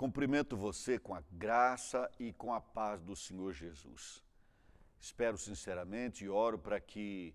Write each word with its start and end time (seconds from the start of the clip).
Cumprimento 0.00 0.56
você 0.56 0.98
com 0.98 1.14
a 1.14 1.22
graça 1.30 2.10
e 2.18 2.32
com 2.32 2.54
a 2.54 2.58
paz 2.58 3.02
do 3.02 3.14
Senhor 3.14 3.52
Jesus. 3.52 4.24
Espero 4.98 5.36
sinceramente 5.36 6.24
e 6.24 6.28
oro 6.30 6.58
para 6.58 6.80
que 6.80 7.34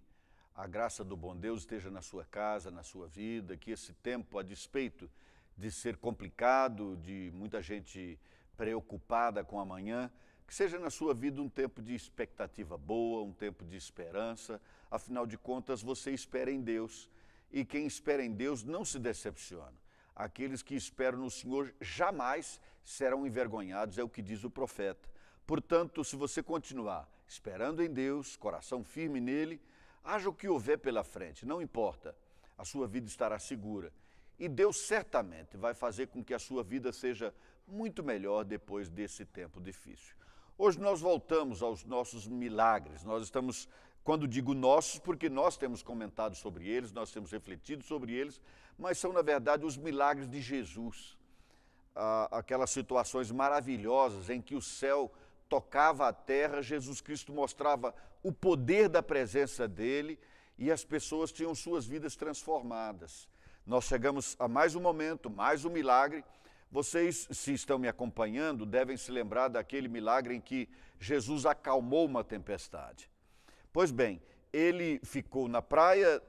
a 0.55 0.65
graça 0.65 1.03
do 1.03 1.15
bom 1.15 1.35
Deus 1.35 1.59
esteja 1.59 1.91
na 1.91 2.01
sua 2.01 2.25
casa, 2.25 2.71
na 2.71 2.81
sua 2.81 3.07
vida, 3.07 3.55
que 3.55 3.69
esse 3.69 3.93
tempo, 3.93 4.39
a 4.39 4.41
despeito 4.41 5.07
de 5.55 5.69
ser 5.69 5.97
complicado, 5.97 6.97
de 7.03 7.29
muita 7.35 7.61
gente 7.61 8.19
preocupada 8.57 9.43
com 9.43 9.59
amanhã, 9.59 10.11
que 10.47 10.55
seja 10.55 10.79
na 10.79 10.89
sua 10.89 11.13
vida 11.13 11.39
um 11.39 11.49
tempo 11.49 11.83
de 11.83 11.93
expectativa 11.93 12.75
boa, 12.79 13.21
um 13.21 13.31
tempo 13.31 13.63
de 13.63 13.77
esperança. 13.77 14.59
Afinal 14.89 15.27
de 15.27 15.37
contas, 15.37 15.83
você 15.83 16.09
espera 16.09 16.49
em 16.49 16.61
Deus 16.61 17.11
e 17.51 17.63
quem 17.63 17.85
espera 17.85 18.25
em 18.25 18.33
Deus 18.33 18.63
não 18.63 18.83
se 18.83 18.97
decepciona. 18.97 19.84
Aqueles 20.15 20.61
que 20.61 20.75
esperam 20.75 21.19
no 21.19 21.29
Senhor 21.29 21.73
jamais 21.81 22.61
serão 22.83 23.25
envergonhados, 23.27 23.97
é 23.97 24.03
o 24.03 24.09
que 24.09 24.21
diz 24.21 24.43
o 24.43 24.49
profeta. 24.49 25.09
Portanto, 25.45 26.03
se 26.03 26.15
você 26.15 26.41
continuar 26.41 27.09
esperando 27.27 27.83
em 27.83 27.91
Deus, 27.91 28.35
coração 28.35 28.83
firme 28.83 29.19
nele, 29.19 29.61
haja 30.03 30.29
o 30.29 30.33
que 30.33 30.47
houver 30.47 30.77
pela 30.77 31.03
frente, 31.03 31.45
não 31.45 31.61
importa, 31.61 32.15
a 32.57 32.63
sua 32.63 32.87
vida 32.87 33.07
estará 33.07 33.37
segura. 33.39 33.91
E 34.37 34.47
Deus 34.47 34.77
certamente 34.77 35.57
vai 35.57 35.73
fazer 35.73 36.07
com 36.07 36.23
que 36.23 36.33
a 36.33 36.39
sua 36.39 36.63
vida 36.63 36.91
seja 36.91 37.33
muito 37.67 38.03
melhor 38.03 38.43
depois 38.43 38.89
desse 38.89 39.25
tempo 39.25 39.59
difícil. 39.59 40.15
Hoje 40.57 40.79
nós 40.79 41.01
voltamos 41.01 41.61
aos 41.61 41.83
nossos 41.83 42.27
milagres. 42.27 43.03
Nós 43.03 43.23
estamos, 43.23 43.67
quando 44.05 44.27
digo 44.27 44.53
nossos, 44.53 44.99
porque 44.99 45.27
nós 45.27 45.57
temos 45.57 45.81
comentado 45.81 46.35
sobre 46.35 46.69
eles, 46.69 46.91
nós 46.91 47.11
temos 47.11 47.31
refletido 47.31 47.83
sobre 47.83 48.13
eles, 48.13 48.39
mas 48.77 48.99
são, 48.99 49.11
na 49.11 49.23
verdade, 49.23 49.65
os 49.65 49.75
milagres 49.75 50.29
de 50.29 50.39
Jesus. 50.39 51.17
Ah, 51.95 52.29
aquelas 52.31 52.69
situações 52.69 53.31
maravilhosas 53.31 54.29
em 54.29 54.39
que 54.39 54.53
o 54.53 54.61
céu 54.61 55.11
tocava 55.49 56.07
a 56.07 56.13
terra, 56.13 56.61
Jesus 56.61 57.01
Cristo 57.01 57.33
mostrava 57.33 57.95
o 58.21 58.31
poder 58.31 58.89
da 58.89 59.01
presença 59.01 59.67
dele 59.67 60.19
e 60.55 60.71
as 60.71 60.85
pessoas 60.85 61.31
tinham 61.31 61.55
suas 61.55 61.87
vidas 61.87 62.15
transformadas. 62.15 63.27
Nós 63.65 63.85
chegamos 63.85 64.35
a 64.37 64.47
mais 64.47 64.75
um 64.75 64.81
momento, 64.81 65.31
mais 65.31 65.65
um 65.65 65.69
milagre. 65.71 66.23
Vocês, 66.71 67.27
se 67.31 67.53
estão 67.53 67.79
me 67.79 67.87
acompanhando, 67.87 68.67
devem 68.67 68.97
se 68.97 69.09
lembrar 69.09 69.47
daquele 69.47 69.87
milagre 69.87 70.35
em 70.35 70.41
que 70.41 70.69
Jesus 70.99 71.47
acalmou 71.47 72.05
uma 72.05 72.23
tempestade. 72.23 73.09
Pois 73.75 73.91
bem, 73.91 74.21
ele 74.53 75.01
ficou 75.03 75.49
na 75.49 75.61
praia 75.61 76.23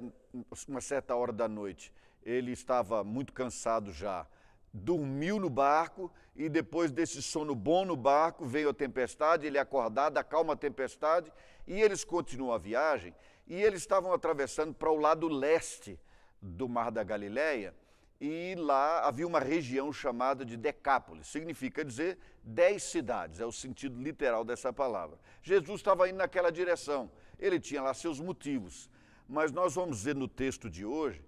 uma 0.67 0.81
certa 0.81 1.15
hora 1.15 1.33
da 1.33 1.47
noite. 1.47 1.93
Ele 2.25 2.51
estava 2.51 3.05
muito 3.05 3.33
cansado 3.33 3.93
já, 3.93 4.27
dormiu 4.75 5.39
no 5.39 5.49
barco 5.49 6.13
e 6.35 6.49
depois 6.49 6.91
desse 6.91 7.23
sono 7.23 7.55
bom 7.55 7.85
no 7.85 7.95
barco 7.95 8.45
veio 8.45 8.71
a 8.71 8.75
tempestade, 8.75 9.47
ele 9.47 9.61
acordado, 9.61 10.19
acalma 10.19 10.55
a 10.55 10.57
tempestade 10.57 11.33
e 11.69 11.81
eles 11.81 12.03
continuam 12.03 12.53
a 12.53 12.59
viagem 12.59 13.15
e 13.47 13.63
eles 13.63 13.79
estavam 13.79 14.13
atravessando 14.13 14.75
para 14.75 14.91
o 14.91 14.97
lado 14.97 15.29
leste 15.29 16.01
do 16.43 16.69
Mar 16.69 16.91
da 16.91 17.05
Galileia 17.05 17.73
e 18.21 18.57
lá 18.59 19.07
havia 19.07 19.27
uma 19.27 19.39
região 19.39 19.93
chamada 19.93 20.45
de 20.45 20.57
Decápolis, 20.57 21.29
significa 21.29 21.85
dizer 21.85 22.19
dez 22.43 22.83
cidades, 22.83 23.41
é 23.41 23.47
o 23.47 23.53
sentido 23.53 24.03
literal 24.03 24.45
dessa 24.45 24.73
palavra. 24.73 25.19
Jesus 25.43 25.81
estava 25.81 26.09
indo 26.09 26.17
naquela 26.17 26.51
direção, 26.51 27.11
ele 27.39 27.61
tinha 27.61 27.83
lá 27.83 27.93
seus 27.95 28.21
motivos, 28.21 28.91
mas 29.29 29.53
nós 29.53 29.75
vamos 29.75 30.03
ver 30.03 30.15
no 30.15 30.29
texto 30.29 30.71
de 30.71 30.85
hoje 30.85 31.23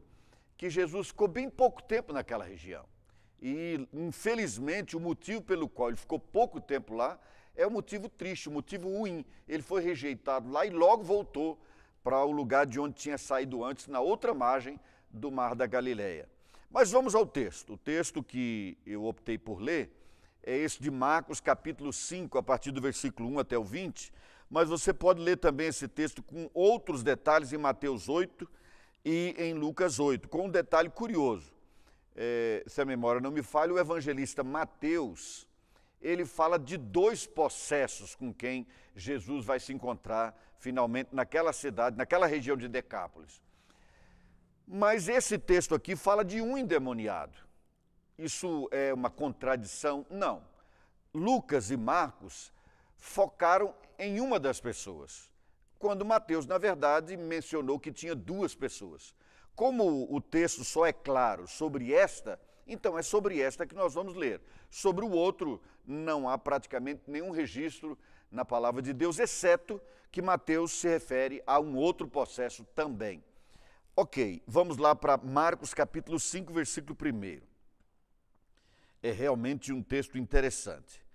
que 0.56 0.68
Jesus 0.68 1.08
ficou 1.08 1.28
bem 1.28 1.48
pouco 1.48 1.82
tempo 1.82 2.12
naquela 2.12 2.44
região. 2.44 2.84
E, 3.40 3.86
infelizmente, 3.92 4.96
o 4.96 5.00
motivo 5.00 5.40
pelo 5.40 5.68
qual 5.68 5.88
ele 5.88 5.96
ficou 5.96 6.18
pouco 6.18 6.60
tempo 6.60 6.94
lá 6.94 7.18
é 7.54 7.66
um 7.66 7.70
motivo 7.70 8.08
triste, 8.08 8.48
um 8.48 8.52
motivo 8.52 8.88
ruim. 8.88 9.24
Ele 9.46 9.62
foi 9.62 9.82
rejeitado 9.82 10.50
lá 10.50 10.66
e 10.66 10.70
logo 10.70 11.04
voltou 11.04 11.58
para 12.02 12.24
o 12.24 12.32
lugar 12.32 12.66
de 12.66 12.80
onde 12.80 12.94
tinha 12.94 13.18
saído 13.18 13.64
antes, 13.64 13.86
na 13.86 14.00
outra 14.00 14.34
margem 14.34 14.80
do 15.10 15.30
Mar 15.30 15.54
da 15.54 15.66
Galileia. 15.66 16.28
Mas 16.70 16.90
vamos 16.90 17.14
ao 17.14 17.26
texto. 17.26 17.74
O 17.74 17.78
texto 17.78 18.22
que 18.22 18.76
eu 18.84 19.04
optei 19.04 19.38
por 19.38 19.60
ler 19.60 19.90
é 20.42 20.56
esse 20.56 20.82
de 20.82 20.90
Marcos, 20.90 21.40
capítulo 21.40 21.92
5, 21.92 22.38
a 22.38 22.42
partir 22.42 22.70
do 22.70 22.80
versículo 22.80 23.28
1 23.30 23.38
até 23.38 23.58
o 23.58 23.64
20. 23.64 24.12
Mas 24.50 24.68
você 24.68 24.94
pode 24.94 25.20
ler 25.20 25.36
também 25.36 25.68
esse 25.68 25.86
texto 25.86 26.22
com 26.22 26.50
outros 26.54 27.02
detalhes 27.02 27.52
em 27.52 27.58
Mateus 27.58 28.08
8 28.08 28.48
e 29.04 29.34
em 29.38 29.54
Lucas 29.54 29.98
8, 29.98 30.28
com 30.28 30.46
um 30.46 30.50
detalhe 30.50 30.88
curioso. 30.88 31.52
É, 32.16 32.64
se 32.66 32.80
a 32.80 32.84
memória 32.84 33.20
não 33.20 33.30
me 33.30 33.42
falha, 33.42 33.72
o 33.72 33.78
evangelista 33.78 34.42
Mateus, 34.42 35.46
ele 36.00 36.24
fala 36.24 36.58
de 36.58 36.76
dois 36.76 37.26
possessos 37.26 38.14
com 38.14 38.32
quem 38.32 38.66
Jesus 38.96 39.44
vai 39.44 39.60
se 39.60 39.72
encontrar 39.72 40.36
finalmente 40.58 41.14
naquela 41.14 41.52
cidade, 41.52 41.96
naquela 41.96 42.26
região 42.26 42.56
de 42.56 42.68
Decápolis. 42.68 43.40
Mas 44.66 45.08
esse 45.08 45.38
texto 45.38 45.74
aqui 45.74 45.94
fala 45.94 46.24
de 46.24 46.40
um 46.40 46.58
endemoniado. 46.58 47.38
Isso 48.18 48.68
é 48.72 48.92
uma 48.92 49.08
contradição? 49.08 50.04
Não. 50.10 50.42
Lucas 51.14 51.70
e 51.70 51.76
Marcos 51.76 52.52
focaram 52.96 53.74
em 53.98 54.20
uma 54.20 54.38
das 54.38 54.60
pessoas 54.60 55.30
quando 55.78 56.04
Mateus, 56.04 56.44
na 56.46 56.58
verdade, 56.58 57.16
mencionou 57.16 57.78
que 57.78 57.92
tinha 57.92 58.14
duas 58.14 58.54
pessoas. 58.54 59.14
Como 59.54 60.12
o 60.12 60.20
texto 60.20 60.64
só 60.64 60.84
é 60.84 60.92
claro 60.92 61.46
sobre 61.46 61.92
esta, 61.92 62.40
então 62.66 62.98
é 62.98 63.02
sobre 63.02 63.40
esta 63.40 63.66
que 63.66 63.74
nós 63.74 63.94
vamos 63.94 64.14
ler. 64.14 64.40
Sobre 64.68 65.04
o 65.04 65.10
outro, 65.10 65.60
não 65.86 66.28
há 66.28 66.36
praticamente 66.36 67.02
nenhum 67.06 67.30
registro 67.30 67.96
na 68.30 68.44
palavra 68.44 68.82
de 68.82 68.92
Deus, 68.92 69.18
exceto 69.18 69.80
que 70.10 70.20
Mateus 70.20 70.72
se 70.72 70.88
refere 70.88 71.42
a 71.46 71.58
um 71.60 71.76
outro 71.76 72.08
processo 72.08 72.64
também. 72.74 73.22
Ok, 73.96 74.42
vamos 74.46 74.76
lá 74.78 74.94
para 74.94 75.16
Marcos 75.16 75.72
capítulo 75.74 76.20
5, 76.20 76.52
versículo 76.52 76.96
1. 77.00 77.40
É 79.02 79.12
realmente 79.12 79.72
um 79.72 79.82
texto 79.82 80.18
interessante. 80.18 81.07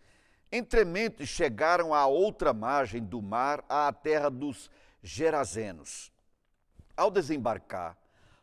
Entremente 0.55 1.25
chegaram 1.25 1.95
à 1.95 2.05
outra 2.05 2.53
margem 2.53 3.03
do 3.03 3.23
mar, 3.23 3.65
à 3.67 3.91
terra 3.91 4.29
dos 4.29 4.69
Gerazenos. 5.01 6.11
Ao 6.95 7.09
desembarcar, 7.09 7.97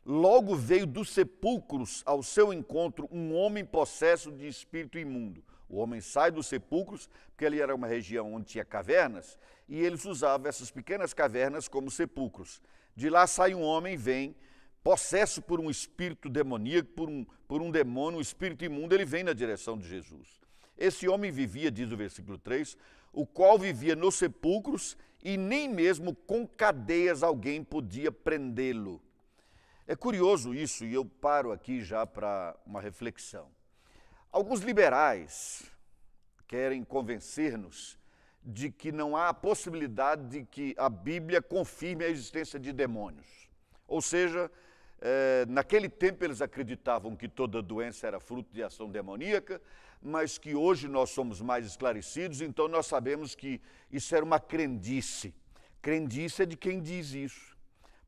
logo 0.04 0.56
veio 0.56 0.88
dos 0.88 1.10
sepulcros 1.10 2.02
ao 2.04 2.20
seu 2.20 2.52
encontro 2.52 3.08
um 3.12 3.32
homem 3.32 3.64
possesso 3.64 4.32
de 4.32 4.48
espírito 4.48 4.98
imundo. 4.98 5.44
O 5.68 5.76
homem 5.76 6.00
sai 6.00 6.32
dos 6.32 6.48
sepulcros, 6.48 7.08
porque 7.28 7.46
ali 7.46 7.60
era 7.60 7.76
uma 7.76 7.86
região 7.86 8.34
onde 8.34 8.46
tinha 8.46 8.64
cavernas, 8.64 9.38
e 9.68 9.78
eles 9.78 10.04
usavam 10.04 10.48
essas 10.48 10.68
pequenas 10.68 11.14
cavernas 11.14 11.68
como 11.68 11.92
sepulcros. 11.92 12.60
De 12.96 13.08
lá 13.08 13.24
sai 13.28 13.54
um 13.54 13.62
homem, 13.62 13.96
vem, 13.96 14.34
possesso 14.82 15.40
por 15.40 15.60
um 15.60 15.70
espírito 15.70 16.28
demoníaco, 16.28 16.90
por 16.90 17.08
um, 17.08 17.24
por 17.46 17.62
um 17.62 17.70
demônio, 17.70 18.18
um 18.18 18.20
espírito 18.20 18.64
imundo, 18.64 18.96
ele 18.96 19.04
vem 19.04 19.22
na 19.22 19.32
direção 19.32 19.78
de 19.78 19.86
Jesus. 19.86 20.40
Esse 20.80 21.06
homem 21.06 21.30
vivia, 21.30 21.70
diz 21.70 21.92
o 21.92 21.96
versículo 21.96 22.38
3, 22.38 22.74
o 23.12 23.26
qual 23.26 23.58
vivia 23.58 23.94
nos 23.94 24.14
sepulcros 24.14 24.96
e 25.22 25.36
nem 25.36 25.68
mesmo 25.68 26.14
com 26.14 26.46
cadeias 26.48 27.22
alguém 27.22 27.62
podia 27.62 28.10
prendê-lo. 28.10 29.02
É 29.86 29.94
curioso 29.94 30.54
isso 30.54 30.86
e 30.86 30.94
eu 30.94 31.04
paro 31.04 31.52
aqui 31.52 31.82
já 31.82 32.06
para 32.06 32.56
uma 32.64 32.80
reflexão. 32.80 33.48
Alguns 34.32 34.60
liberais 34.60 35.70
querem 36.48 36.82
convencer-nos 36.82 37.98
de 38.42 38.70
que 38.70 38.90
não 38.90 39.14
há 39.14 39.34
possibilidade 39.34 40.28
de 40.28 40.46
que 40.46 40.74
a 40.78 40.88
Bíblia 40.88 41.42
confirme 41.42 42.04
a 42.04 42.08
existência 42.08 42.58
de 42.58 42.72
demônios. 42.72 43.50
Ou 43.86 44.00
seja, 44.00 44.50
é, 45.00 45.46
naquele 45.48 45.88
tempo 45.88 46.24
eles 46.24 46.42
acreditavam 46.42 47.16
que 47.16 47.28
toda 47.28 47.62
doença 47.62 48.06
era 48.06 48.20
fruto 48.20 48.52
de 48.52 48.62
ação 48.62 48.90
demoníaca, 48.90 49.60
mas 50.02 50.38
que 50.38 50.54
hoje 50.54 50.88
nós 50.88 51.10
somos 51.10 51.40
mais 51.40 51.66
esclarecidos, 51.66 52.40
então 52.40 52.68
nós 52.68 52.86
sabemos 52.86 53.34
que 53.34 53.60
isso 53.90 54.14
era 54.14 54.24
uma 54.24 54.38
crendice. 54.38 55.34
Crendice 55.80 56.42
é 56.42 56.46
de 56.46 56.56
quem 56.56 56.80
diz 56.80 57.12
isso, 57.12 57.56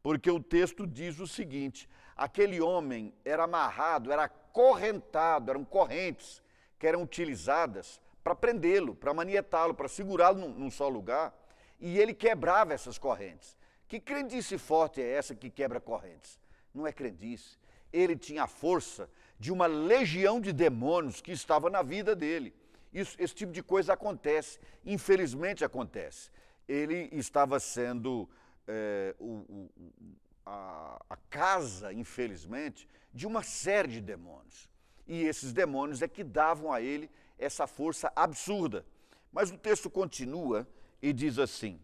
porque 0.03 0.31
o 0.31 0.41
texto 0.41 0.87
diz 0.87 1.19
o 1.19 1.27
seguinte: 1.27 1.89
aquele 2.17 2.61
homem 2.61 3.15
era 3.25 3.45
amarrado, 3.45 4.13
era 4.13 4.29
correntado, 4.29 5.51
eram 5.51 5.65
correntes 5.65 6.43
que 6.79 6.87
eram 6.87 7.03
utilizadas 7.03 8.01
para 8.23 8.35
prendê-lo, 8.35 8.95
para 8.95 9.15
manietá-lo, 9.15 9.75
para 9.75 9.89
segurá-lo 9.89 10.41
num, 10.41 10.49
num 10.49 10.71
só 10.71 10.89
lugar, 10.89 11.35
e 11.81 11.99
ele 11.99 12.13
quebrava 12.13 12.75
essas 12.75 12.99
correntes. 12.99 13.57
Que 13.89 13.99
crendice 14.01 14.59
forte 14.59 15.01
é 15.01 15.13
essa 15.13 15.35
que 15.35 15.51
quebra 15.51 15.81
correntes? 15.81 16.39
Não 16.75 16.87
é 16.87 16.93
crendice. 16.93 17.59
Ele 17.93 18.17
tinha 18.17 18.45
a 18.45 18.47
força 18.47 19.09
de 19.39 19.53
uma 19.53 19.67
legião 19.67 20.41
de 20.41 20.53
demônios 20.53 21.21
que 21.21 21.33
estava 21.33 21.69
na 21.69 21.83
vida 21.83 22.15
dele. 22.15 22.55
Isso, 22.93 23.17
esse 23.19 23.35
tipo 23.35 23.53
de 23.53 23.63
coisa 23.63 23.95
acontece, 23.95 24.59
infelizmente 24.85 25.65
acontece. 25.65 26.31
Ele 26.69 27.09
estava 27.13 27.59
sendo 27.59 28.29
é, 28.67 29.15
o, 29.19 29.45
o, 29.49 29.71
a, 30.45 31.01
a 31.11 31.17
casa, 31.29 31.93
infelizmente, 31.93 32.89
de 33.13 33.27
uma 33.27 33.43
série 33.43 33.89
de 33.89 34.01
demônios. 34.01 34.71
E 35.07 35.25
esses 35.25 35.53
demônios 35.53 36.03
é 36.03 36.09
que 36.09 36.23
davam 36.23 36.73
a 36.73 36.81
ele 36.81 37.11
essa 37.39 37.67
força 37.67 38.13
absurda. 38.15 38.87
Mas 39.33 39.51
o 39.51 39.59
texto 39.59 39.91
continua 39.91 40.67
e 41.01 41.13
diz 41.13 41.39
assim: 41.39 41.81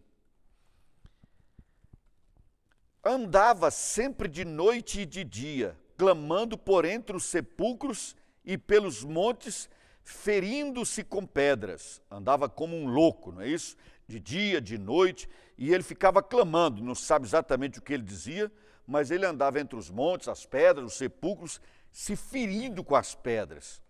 Andava 3.11 3.71
sempre 3.71 4.27
de 4.27 4.45
noite 4.45 5.01
e 5.01 5.05
de 5.07 5.23
dia, 5.23 5.75
clamando 5.97 6.55
por 6.55 6.85
entre 6.85 7.17
os 7.17 7.25
sepulcros 7.25 8.15
e 8.45 8.55
pelos 8.55 9.03
montes, 9.03 9.67
ferindo-se 10.03 11.03
com 11.03 11.25
pedras. 11.25 12.03
Andava 12.11 12.47
como 12.47 12.75
um 12.75 12.85
louco, 12.85 13.31
não 13.31 13.41
é 13.41 13.47
isso? 13.47 13.75
De 14.07 14.19
dia, 14.19 14.61
de 14.61 14.77
noite, 14.77 15.27
e 15.57 15.73
ele 15.73 15.81
ficava 15.81 16.21
clamando, 16.21 16.83
não 16.83 16.93
sabe 16.93 17.25
exatamente 17.25 17.79
o 17.79 17.81
que 17.81 17.95
ele 17.95 18.03
dizia, 18.03 18.51
mas 18.85 19.09
ele 19.09 19.25
andava 19.25 19.59
entre 19.59 19.75
os 19.75 19.89
montes, 19.89 20.27
as 20.27 20.45
pedras, 20.45 20.85
os 20.85 20.93
sepulcros, 20.93 21.59
se 21.91 22.15
ferindo 22.15 22.83
com 22.83 22.95
as 22.95 23.15
pedras. 23.15 23.81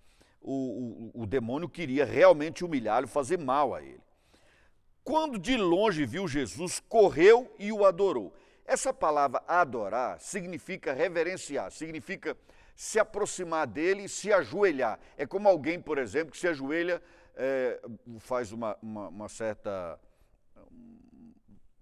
O, 0.42 1.12
o, 1.13 1.24
o 1.24 1.25
demônio 1.25 1.68
queria 1.68 2.06
realmente 2.06 2.63
humilhá-lo, 2.63 3.06
fazer 3.06 3.38
mal 3.38 3.75
a 3.75 3.83
ele. 3.83 4.00
Quando 5.04 5.38
de 5.38 5.57
longe 5.57 6.06
viu 6.06 6.25
Jesus, 6.25 6.81
correu 6.88 7.54
e 7.60 7.69
o 7.69 7.83
adorou. 7.83 8.33
Essa 8.69 8.94
palavra 8.94 9.42
adorar 9.48 10.19
significa 10.19 10.94
reverenciar, 10.94 11.71
significa 11.71 12.38
se 12.75 13.00
aproximar 13.00 13.66
dele 13.66 14.04
e 14.04 14.07
se 14.07 14.31
ajoelhar. 14.31 15.00
É 15.18 15.25
como 15.25 15.50
alguém, 15.50 15.81
por 15.81 15.98
exemplo, 15.98 16.31
que 16.31 16.38
se 16.38 16.48
ajoelha, 16.48 17.01
é, 17.36 17.81
faz 18.19 18.51
uma, 18.51 18.77
uma, 18.80 19.07
uma 19.07 19.27
certa. 19.27 20.00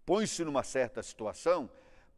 põe-se 0.06 0.45
numa 0.45 0.63
certa 0.63 1.04
situação 1.04 1.69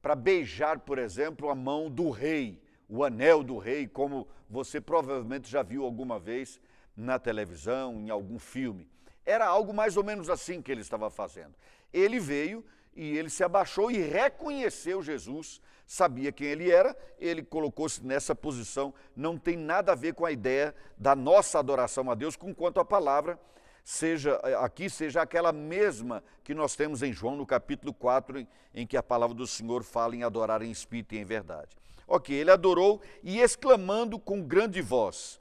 para 0.04 0.13
beijar, 0.13 0.77
por 0.81 1.00
exemplo, 1.00 1.50
a 1.50 1.56
mão 1.56 1.89
do 1.89 2.12
rei, 2.12 2.62
o 2.88 3.04
anel 3.04 3.42
do 3.42 3.57
rei, 3.57 3.88
como 3.88 4.27
você 4.48 4.80
provavelmente 4.80 5.50
já 5.50 5.63
viu 5.63 5.83
alguma 5.83 6.19
vez 6.19 6.62
na 6.95 7.18
televisão, 7.18 7.95
em 7.95 8.12
algum 8.12 8.38
filme. 8.38 8.88
Era 9.25 9.48
algo 9.48 9.74
mais 9.74 9.98
ou 9.98 10.04
menos 10.04 10.30
assim 10.30 10.62
que 10.62 10.72
ele 10.72 10.81
estava 10.81 11.10
fazendo. 11.10 11.56
Ele 11.92 12.19
veio 12.19 12.63
e 12.95 13.18
ele 13.18 13.30
se 13.30 13.44
abaixou 13.44 13.89
e 13.89 13.97
reconheceu 13.97 15.01
Jesus, 15.01 15.62
sabia 15.86 16.31
quem 16.31 16.47
ele 16.47 16.71
era, 16.71 16.95
ele 17.18 17.44
colocou-se 17.44 18.06
nessa 18.06 18.36
posição. 18.36 18.94
Não 19.15 19.38
tem 19.38 19.57
nada 19.57 19.91
a 19.91 19.95
ver 19.95 20.13
com 20.13 20.25
a 20.25 20.31
ideia 20.31 20.75
da 20.97 21.15
nossa 21.15 21.59
adoração 21.59 22.09
a 22.12 22.15
Deus, 22.15 22.36
com 22.36 22.53
quanto 22.53 22.80
a 22.80 22.86
palavra 22.86 23.39
seja 23.89 24.36
aqui 24.63 24.88
seja 24.88 25.21
aquela 25.21 25.51
mesma 25.51 26.24
que 26.44 26.53
nós 26.53 26.75
temos 26.75 27.01
em 27.01 27.12
João 27.12 27.36
no 27.36 27.45
capítulo 27.45 27.91
4, 27.91 28.39
em, 28.39 28.47
em 28.74 28.86
que 28.86 28.95
a 28.95 29.01
palavra 29.01 29.36
do 29.36 29.47
Senhor 29.47 29.83
fala 29.83 30.15
em 30.15 30.21
adorar 30.21 30.62
em 30.62 30.69
espírito 30.69 31.15
e 31.15 31.18
em 31.18 31.25
verdade. 31.25 31.75
Ok, 32.07 32.36
ele 32.36 32.51
adorou 32.51 33.01
e 33.24 33.39
exclamando 33.39 34.19
com 34.19 34.44
grande 34.44 34.81
voz: 34.81 35.39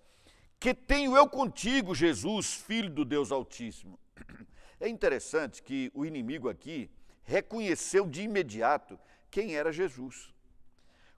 Que 0.58 0.72
tenho 0.72 1.16
eu 1.16 1.28
contigo, 1.28 1.94
Jesus, 1.94 2.54
filho 2.54 2.90
do 2.90 3.04
Deus 3.04 3.30
Altíssimo. 3.30 3.98
É 4.80 4.88
interessante 4.88 5.60
que 5.60 5.90
o 5.92 6.06
inimigo 6.06 6.48
aqui 6.48 6.88
reconheceu 7.28 8.06
de 8.06 8.22
imediato 8.22 8.98
quem 9.30 9.54
era 9.54 9.70
Jesus. 9.70 10.32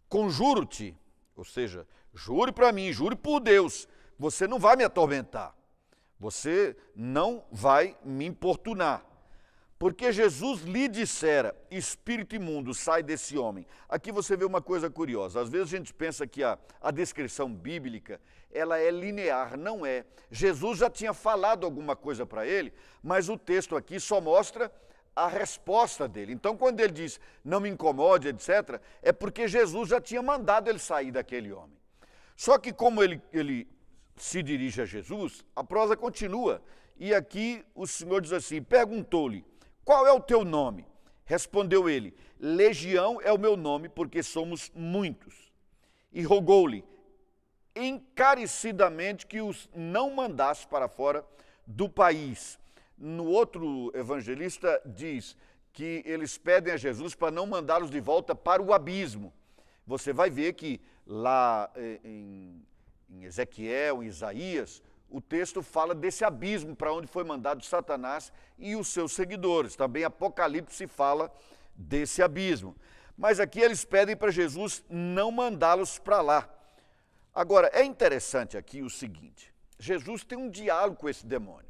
Conjuro-te, 0.09 0.99
ou 1.37 1.45
seja, 1.45 1.87
jure 2.13 2.51
para 2.51 2.73
mim, 2.73 2.93
jure 2.93 3.15
por 3.15 3.39
Deus, 3.39 3.87
você 4.19 4.49
não 4.49 4.59
vai 4.59 4.75
me 4.75 4.83
atormentar, 4.83 5.55
você 6.19 6.77
não 6.97 7.45
vai 7.53 7.97
me 8.05 8.27
importunar. 8.27 9.07
Porque 9.79 10.13
Jesus 10.13 10.63
lhe 10.63 10.89
dissera: 10.89 11.57
Espírito 11.71 12.35
imundo, 12.35 12.75
sai 12.75 13.03
desse 13.03 13.39
homem. 13.39 13.65
Aqui 13.89 14.11
você 14.13 14.37
vê 14.37 14.45
uma 14.45 14.61
coisa 14.61 14.91
curiosa. 14.91 15.41
Às 15.41 15.49
vezes 15.49 15.73
a 15.73 15.77
gente 15.77 15.95
pensa 15.95 16.27
que 16.27 16.43
a, 16.43 16.59
a 16.83 16.91
descrição 16.91 17.51
bíblica 17.51 18.21
ela 18.51 18.79
é 18.79 18.91
linear. 18.91 19.57
Não 19.57 19.87
é. 19.87 20.05
Jesus 20.31 20.81
já 20.81 20.91
tinha 20.91 21.15
falado 21.15 21.65
alguma 21.65 21.97
coisa 21.97 22.27
para 22.27 22.47
ele, 22.47 22.75
mas 23.03 23.31
o 23.31 23.39
texto 23.39 23.75
aqui 23.75 23.99
só 23.99 24.21
mostra 24.21 24.71
a 25.15 25.29
resposta 25.29 26.09
dele. 26.09 26.33
Então, 26.33 26.57
quando 26.57 26.81
ele 26.81 26.93
diz 26.93 27.21
não 27.45 27.61
me 27.61 27.69
incomode, 27.69 28.29
etc., 28.29 28.81
é 29.03 29.13
porque 29.13 29.49
Jesus 29.49 29.89
já 29.89 30.01
tinha 30.01 30.23
mandado 30.23 30.69
ele 30.69 30.79
sair 30.79 31.11
daquele 31.11 31.53
homem. 31.53 31.77
Só 32.37 32.59
que, 32.59 32.73
como 32.73 33.03
ele, 33.03 33.21
ele 33.33 33.69
se 34.17 34.43
dirige 34.43 34.83
a 34.83 34.87
Jesus, 34.87 35.45
a 35.55 35.65
prosa 35.65 35.97
continua. 35.97 36.63
E 36.99 37.15
aqui 37.15 37.65
o 37.75 37.87
Senhor 37.87 38.21
diz 38.21 38.33
assim: 38.33 38.63
perguntou-lhe, 38.63 39.45
qual 39.85 40.07
é 40.07 40.13
o 40.13 40.21
teu 40.21 40.45
nome? 40.45 40.87
Respondeu 41.25 41.89
ele: 41.89 42.15
Legião 42.39 43.21
é 43.23 43.33
o 43.33 43.39
meu 43.39 43.57
nome, 43.57 43.89
porque 43.89 44.23
somos 44.23 44.71
muitos. 44.75 45.53
E 46.13 46.23
rogou-lhe 46.23 46.85
encarecidamente 47.75 49.27
que 49.27 49.41
os 49.41 49.69
não 49.75 50.11
mandasse 50.11 50.67
para 50.67 50.89
fora 50.89 51.25
do 51.67 51.89
país. 51.89 52.59
No 53.01 53.25
outro 53.25 53.91
evangelista 53.95 54.79
diz 54.85 55.35
que 55.73 56.03
eles 56.05 56.37
pedem 56.37 56.75
a 56.75 56.77
Jesus 56.77 57.15
para 57.15 57.31
não 57.31 57.47
mandá-los 57.47 57.91
de 57.91 57.99
volta 57.99 58.35
para 58.35 58.61
o 58.61 58.75
abismo. 58.75 59.33
Você 59.87 60.13
vai 60.13 60.29
ver 60.29 60.53
que 60.53 60.79
lá 61.07 61.71
eh, 61.75 61.99
em, 62.05 62.63
em 63.09 63.25
Ezequiel, 63.25 64.03
em 64.03 64.07
Isaías, 64.07 64.83
o 65.09 65.19
texto 65.19 65.63
fala 65.63 65.95
desse 65.95 66.27
abismo 66.27 66.77
para 66.77 66.93
onde 66.93 67.07
foi 67.07 67.25
mandado 67.25 67.65
Satanás 67.65 68.31
e 68.59 68.77
os 68.77 68.89
seus 68.89 69.13
seguidores. 69.13 69.75
Também 69.75 70.05
Apocalipse 70.05 70.87
fala 70.87 71.33
desse 71.75 72.23
abismo. 72.23 72.77
Mas 73.17 73.41
aqui 73.41 73.61
eles 73.61 73.83
pedem 73.83 74.15
para 74.15 74.31
Jesus 74.31 74.85
não 74.91 75.33
mandá-los 75.33 75.99
para 75.99 76.21
lá. 76.21 76.49
Agora, 77.35 77.71
é 77.73 77.83
interessante 77.83 78.59
aqui 78.59 78.83
o 78.83 78.91
seguinte: 78.91 79.55
Jesus 79.79 80.23
tem 80.23 80.37
um 80.37 80.51
diálogo 80.51 80.97
com 80.97 81.09
esse 81.09 81.25
demônio. 81.25 81.70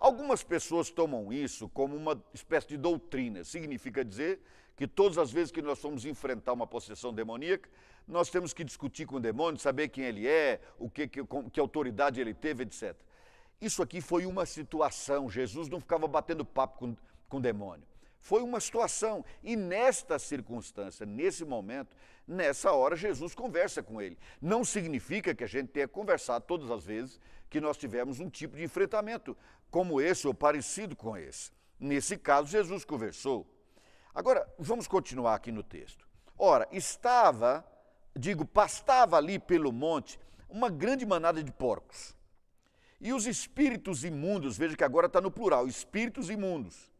Algumas 0.00 0.42
pessoas 0.42 0.88
tomam 0.88 1.30
isso 1.30 1.68
como 1.68 1.94
uma 1.94 2.18
espécie 2.32 2.68
de 2.68 2.78
doutrina. 2.78 3.44
Significa 3.44 4.02
dizer 4.02 4.40
que 4.74 4.88
todas 4.88 5.18
as 5.18 5.30
vezes 5.30 5.52
que 5.52 5.60
nós 5.60 5.78
formos 5.78 6.06
enfrentar 6.06 6.54
uma 6.54 6.66
possessão 6.66 7.12
demoníaca, 7.12 7.68
nós 8.08 8.30
temos 8.30 8.54
que 8.54 8.64
discutir 8.64 9.04
com 9.04 9.16
o 9.16 9.20
demônio, 9.20 9.60
saber 9.60 9.88
quem 9.88 10.04
ele 10.04 10.26
é, 10.26 10.58
o 10.78 10.88
que, 10.88 11.06
que, 11.06 11.20
que 11.52 11.60
autoridade 11.60 12.18
ele 12.18 12.32
teve, 12.32 12.62
etc. 12.62 12.96
Isso 13.60 13.82
aqui 13.82 14.00
foi 14.00 14.24
uma 14.24 14.46
situação. 14.46 15.28
Jesus 15.28 15.68
não 15.68 15.78
ficava 15.78 16.08
batendo 16.08 16.46
papo 16.46 16.78
com, 16.78 16.96
com 17.28 17.36
o 17.36 17.40
demônio. 17.40 17.86
Foi 18.20 18.42
uma 18.42 18.58
situação. 18.58 19.22
E 19.42 19.54
nesta 19.54 20.18
circunstância, 20.18 21.04
nesse 21.04 21.44
momento, 21.44 21.94
nessa 22.26 22.72
hora, 22.72 22.96
Jesus 22.96 23.34
conversa 23.34 23.82
com 23.82 24.00
ele. 24.00 24.16
Não 24.40 24.64
significa 24.64 25.34
que 25.34 25.44
a 25.44 25.46
gente 25.46 25.68
tenha 25.68 25.86
conversado 25.86 26.46
todas 26.46 26.70
as 26.70 26.86
vezes 26.86 27.20
que 27.50 27.60
nós 27.60 27.76
tivemos 27.76 28.20
um 28.20 28.30
tipo 28.30 28.56
de 28.56 28.62
enfrentamento 28.62 29.36
como 29.70 30.00
esse 30.00 30.26
ou 30.26 30.34
parecido 30.34 30.96
com 30.96 31.16
esse. 31.16 31.50
Nesse 31.78 32.16
caso, 32.16 32.48
Jesus 32.48 32.84
conversou. 32.84 33.46
Agora, 34.14 34.46
vamos 34.58 34.86
continuar 34.86 35.34
aqui 35.34 35.52
no 35.52 35.62
texto. 35.62 36.06
Ora, 36.36 36.68
estava, 36.72 37.64
digo, 38.16 38.44
pastava 38.44 39.16
ali 39.16 39.38
pelo 39.38 39.72
monte 39.72 40.18
uma 40.48 40.68
grande 40.68 41.06
manada 41.06 41.42
de 41.42 41.52
porcos. 41.52 42.14
E 43.00 43.12
os 43.12 43.26
espíritos 43.26 44.04
imundos, 44.04 44.58
veja 44.58 44.76
que 44.76 44.84
agora 44.84 45.06
está 45.06 45.20
no 45.20 45.30
plural, 45.30 45.66
espíritos 45.66 46.28
imundos, 46.28 46.90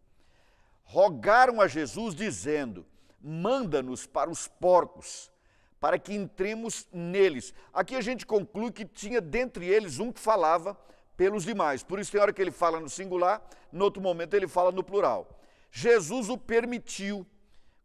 rogaram 0.83 1.61
a 1.61 1.69
Jesus, 1.69 2.15
dizendo: 2.15 2.87
Manda-nos 3.21 4.07
para 4.07 4.31
os 4.31 4.49
porcos, 4.49 5.31
para 5.79 5.99
que 5.99 6.15
entremos 6.15 6.89
neles. 6.93 7.53
Aqui 7.73 7.97
a 7.97 8.00
gente 8.00 8.25
conclui 8.25 8.73
que 8.73 8.87
tinha 8.87 9.21
dentre 9.21 9.67
eles 9.67 9.99
um 9.99 10.11
que 10.11 10.21
falava 10.21 10.79
pelos 11.21 11.45
demais. 11.45 11.83
Por 11.83 12.00
isso, 12.00 12.11
tem 12.11 12.19
hora 12.19 12.33
que 12.33 12.41
ele 12.41 12.50
fala 12.50 12.81
no 12.81 12.89
singular, 12.89 13.47
no 13.71 13.85
outro 13.85 14.00
momento 14.00 14.33
ele 14.33 14.49
fala 14.49 14.73
no 14.73 14.83
plural. 14.83 15.39
Jesus 15.71 16.31
o 16.31 16.39
permitiu. 16.39 17.27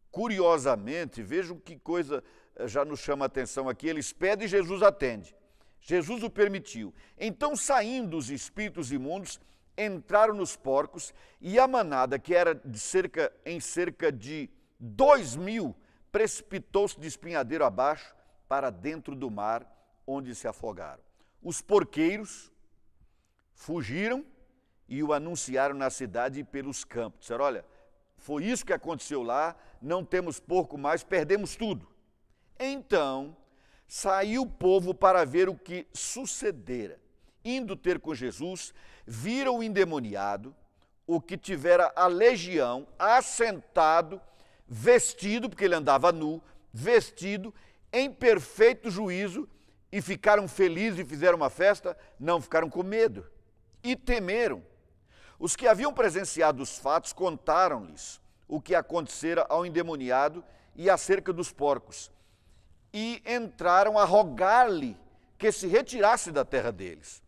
Curiosamente, 0.10 1.22
vejam 1.22 1.60
que 1.60 1.76
coisa 1.78 2.24
eh, 2.56 2.66
já 2.66 2.86
nos 2.86 3.02
chama 3.02 3.26
a 3.26 3.28
atenção 3.28 3.68
aqui: 3.68 3.90
eles 3.90 4.14
pedem 4.14 4.46
e 4.46 4.48
Jesus 4.48 4.82
atende. 4.82 5.36
Jesus 5.82 6.24
o 6.24 6.30
permitiu. 6.30 6.94
Então, 7.18 7.58
saindo 7.58 8.16
os 8.16 8.30
espíritos 8.30 8.90
imundos, 8.94 9.38
entraram 9.78 10.34
nos 10.34 10.56
porcos 10.56 11.14
e 11.42 11.60
a 11.60 11.68
manada, 11.68 12.18
que 12.18 12.34
era 12.34 12.56
de 12.56 12.80
cerca, 12.80 13.34
em 13.46 13.60
cerca 13.60 14.14
de 14.14 14.50
dois 14.80 15.36
mil, 15.36 15.76
precipitou-se 16.10 16.98
de 16.98 17.06
espinhadeiro 17.06 17.66
abaixo 17.66 18.16
para 18.48 18.70
dentro 18.70 19.14
do 19.14 19.30
mar, 19.30 19.70
onde 20.08 20.34
se 20.34 20.48
afogaram. 20.48 21.04
Os 21.44 21.60
porqueiros, 21.62 22.55
fugiram 23.56 24.24
e 24.88 25.02
o 25.02 25.14
anunciaram 25.14 25.74
na 25.74 25.90
cidade 25.90 26.42
e 26.42 26.44
pelos 26.44 26.84
campos. 26.84 27.22
Disseram: 27.22 27.46
olha, 27.46 27.66
foi 28.18 28.44
isso 28.44 28.66
que 28.66 28.74
aconteceu 28.74 29.24
lá, 29.24 29.56
não 29.82 30.06
temos 30.06 30.40
porco 30.40 30.78
mais, 30.78 31.04
perdemos 31.04 31.56
tudo. 31.56 31.88
Então 32.60 33.36
saiu 33.88 34.44
o 34.44 34.50
povo 34.50 34.94
para 34.94 35.26
ver 35.26 35.50
o 35.50 35.56
que 35.56 35.88
sucedera. 35.94 37.00
Indo 37.44 37.76
ter 37.76 38.00
com 38.00 38.14
Jesus, 38.14 38.74
viram 39.06 39.60
o 39.60 39.64
endemoniado, 39.64 40.56
o 41.06 41.22
que 41.22 41.38
tivera 41.38 41.92
a 41.96 42.08
legião, 42.08 42.88
assentado, 42.98 44.20
vestido, 44.68 45.48
porque 45.48 45.66
ele 45.66 45.76
andava 45.76 46.12
nu, 46.12 46.42
vestido, 46.74 47.54
em 47.94 48.12
perfeito 48.12 48.90
juízo, 48.90 49.48
e 49.92 50.02
ficaram 50.02 50.48
felizes 50.48 51.00
e 51.00 51.06
fizeram 51.06 51.38
uma 51.38 51.50
festa? 51.50 51.96
Não, 52.20 52.42
ficaram 52.42 52.70
com 52.70 52.82
medo. 52.82 53.26
E 53.86 53.96
temeram. 53.96 54.64
Os 55.38 55.56
que 55.56 55.68
haviam 55.68 55.94
presenciado 55.94 56.64
os 56.64 56.78
fatos 56.78 57.14
contaram-lhes 57.14 58.20
o 58.48 58.60
que 58.60 58.74
acontecera 58.74 59.46
ao 59.48 59.66
endemoniado 59.66 60.44
e 60.76 60.90
acerca 60.90 61.32
dos 61.32 61.52
porcos, 61.52 62.12
e 62.92 63.22
entraram 63.26 63.98
a 63.98 64.04
rogar-lhe 64.04 64.98
que 65.38 65.52
se 65.52 65.68
retirasse 65.68 66.32
da 66.32 66.44
terra 66.44 66.72
deles. 66.72 67.24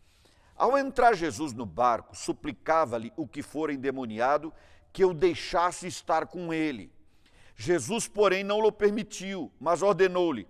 Ao 0.55 0.77
entrar 0.77 1.13
Jesus 1.13 1.53
no 1.53 1.65
barco, 1.65 2.15
suplicava-lhe 2.15 3.13
o 3.15 3.27
que 3.27 3.43
fora 3.43 3.73
endemoniado 3.73 4.51
que 4.91 5.05
o 5.05 5.13
deixasse 5.13 5.85
estar 5.87 6.25
com 6.27 6.51
ele. 6.51 6.91
Jesus, 7.55 8.07
porém, 8.07 8.43
não 8.43 8.59
o 8.59 8.71
permitiu, 8.71 9.51
mas 9.59 9.81
ordenou-lhe: 9.81 10.47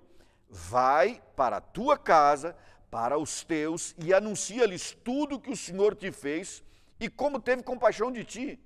Vai 0.50 1.22
para 1.36 1.58
a 1.58 1.62
tua 1.62 1.98
casa, 1.98 2.56
para 2.90 3.18
os 3.18 3.44
teus, 3.44 3.96
e 3.98 4.14
anuncia-lhes 4.14 4.98
tudo 5.04 5.40
que 5.40 5.52
o 5.52 5.58
Senhor 5.58 5.96
te 5.96 6.12
fez 6.12 6.64
e 7.00 7.10
como 7.10 7.40
teve 7.40 7.64
compaixão 7.64 8.12
de 8.12 8.24
ti. 8.24 8.60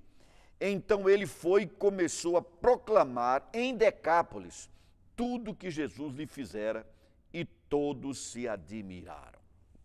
Então 0.60 1.10
ele 1.10 1.26
foi 1.26 1.64
e 1.64 1.68
começou 1.68 2.38
a 2.38 2.42
proclamar 2.42 3.50
em 3.52 3.76
Decápolis 3.76 4.70
tudo 5.16 5.56
que 5.56 5.70
Jesus 5.70 6.16
lhe 6.16 6.28
fizera 6.28 6.88
e 7.34 7.46
todos 7.46 8.18
se 8.20 8.48
admiraram. 8.48 9.40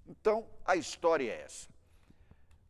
Então, 0.06 0.46
a 0.64 0.76
história 0.76 1.30
é 1.30 1.42
essa. 1.42 1.68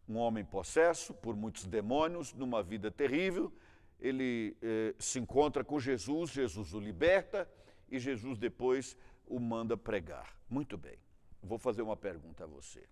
Um 0.08 0.16
homem 0.16 0.44
possesso 0.44 1.12
por 1.14 1.34
muitos 1.34 1.66
demônios, 1.66 2.32
numa 2.32 2.62
vida 2.62 2.90
terrível, 2.90 3.52
ele 4.00 4.56
eh, 4.62 4.94
se 4.98 5.18
encontra 5.18 5.64
com 5.64 5.80
Jesus, 5.80 6.30
Jesus 6.30 6.72
o 6.74 6.80
liberta 6.80 7.48
e 7.90 7.98
Jesus 7.98 8.38
depois 8.38 8.96
o 9.26 9.40
manda 9.40 9.76
pregar. 9.76 10.36
Muito 10.48 10.78
bem, 10.78 10.98
vou 11.42 11.58
fazer 11.58 11.82
uma 11.82 11.96
pergunta 11.96 12.44
a 12.44 12.46
você. 12.46 12.86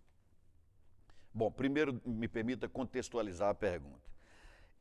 Bom, 1.33 1.51
primeiro 1.51 2.01
me 2.05 2.29
permita 2.29 2.69
contextualizar 2.69 3.51
a 3.51 3.55
pergunta. 3.55 4.09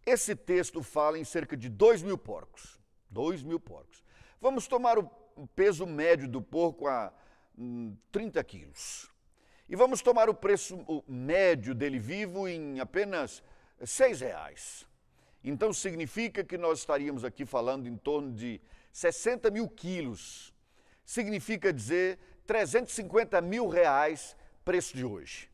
Esse 0.06 0.36
texto 0.36 0.84
fala 0.84 1.18
em 1.18 1.24
cerca 1.24 1.58
de 1.58 1.70
2 1.70 2.04
mil 2.04 2.18
porcos. 2.18 2.80
2 3.10 3.44
mil 3.44 3.60
porcos. 3.60 4.04
Vamos 4.40 4.68
tomar 4.68 5.00
o 5.00 5.48
peso 5.56 5.86
médio 5.86 6.28
do 6.28 6.42
porco 6.42 6.88
a 6.88 7.14
hum, 7.58 7.96
30 8.12 8.44
quilos. 8.44 9.12
E 9.70 9.76
vamos 9.76 10.02
tomar 10.02 10.30
o 10.30 10.34
preço 10.34 11.04
médio 11.08 11.74
dele 11.74 11.98
vivo 11.98 12.48
em 12.48 12.80
apenas 12.80 13.42
6 13.84 14.22
reais. 14.22 14.86
Então 15.44 15.74
significa 15.74 16.44
que 16.44 16.58
nós 16.58 16.80
estaríamos 16.80 17.24
aqui 17.24 17.46
falando 17.46 17.88
em 17.88 17.98
torno 17.98 18.32
de 18.34 18.62
60 18.92 19.50
mil 19.50 19.68
quilos. 19.68 20.54
Significa 21.06 21.74
dizer 21.74 22.20
350 22.46 23.42
mil 23.42 23.68
reais 23.68 24.36
preço 24.64 24.96
de 24.96 25.06
hoje 25.06 25.54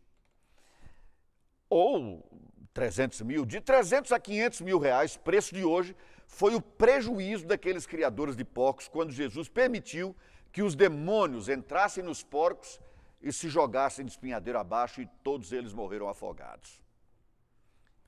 ou 1.69 2.27
300 2.73 3.21
mil, 3.21 3.45
de 3.45 3.61
300 3.61 4.11
a 4.11 4.19
500 4.19 4.61
mil 4.61 4.79
reais, 4.79 5.15
preço 5.15 5.53
de 5.53 5.63
hoje, 5.63 5.95
foi 6.25 6.55
o 6.55 6.61
prejuízo 6.61 7.45
daqueles 7.45 7.85
criadores 7.85 8.35
de 8.35 8.43
porcos 8.43 8.87
quando 8.87 9.11
Jesus 9.11 9.47
permitiu 9.47 10.15
que 10.51 10.63
os 10.63 10.75
demônios 10.75 11.47
entrassem 11.47 12.03
nos 12.03 12.23
porcos 12.23 12.79
e 13.21 13.31
se 13.31 13.49
jogassem 13.49 14.05
de 14.05 14.11
espinhadeiro 14.11 14.57
abaixo 14.57 15.01
e 15.01 15.07
todos 15.23 15.51
eles 15.51 15.73
morreram 15.73 16.07
afogados. 16.07 16.81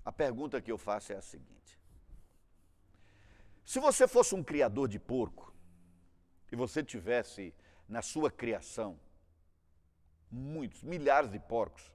A 0.04 0.12
pergunta 0.12 0.62
que 0.62 0.72
eu 0.72 0.78
faço 0.78 1.14
é 1.14 1.18
a 1.18 1.22
seguinte: 1.22 1.80
se 3.64 3.80
você 3.80 4.08
fosse 4.08 4.34
um 4.34 4.44
criador 4.44 4.88
de 4.88 4.98
porco 4.98 5.54
e 6.52 6.56
você 6.56 6.84
tivesse 6.84 7.54
na 7.92 8.02
sua 8.02 8.32
criação 8.32 9.00
muitos, 10.32 10.82
milhares 10.82 11.30
de 11.30 11.38
porcos, 11.38 11.92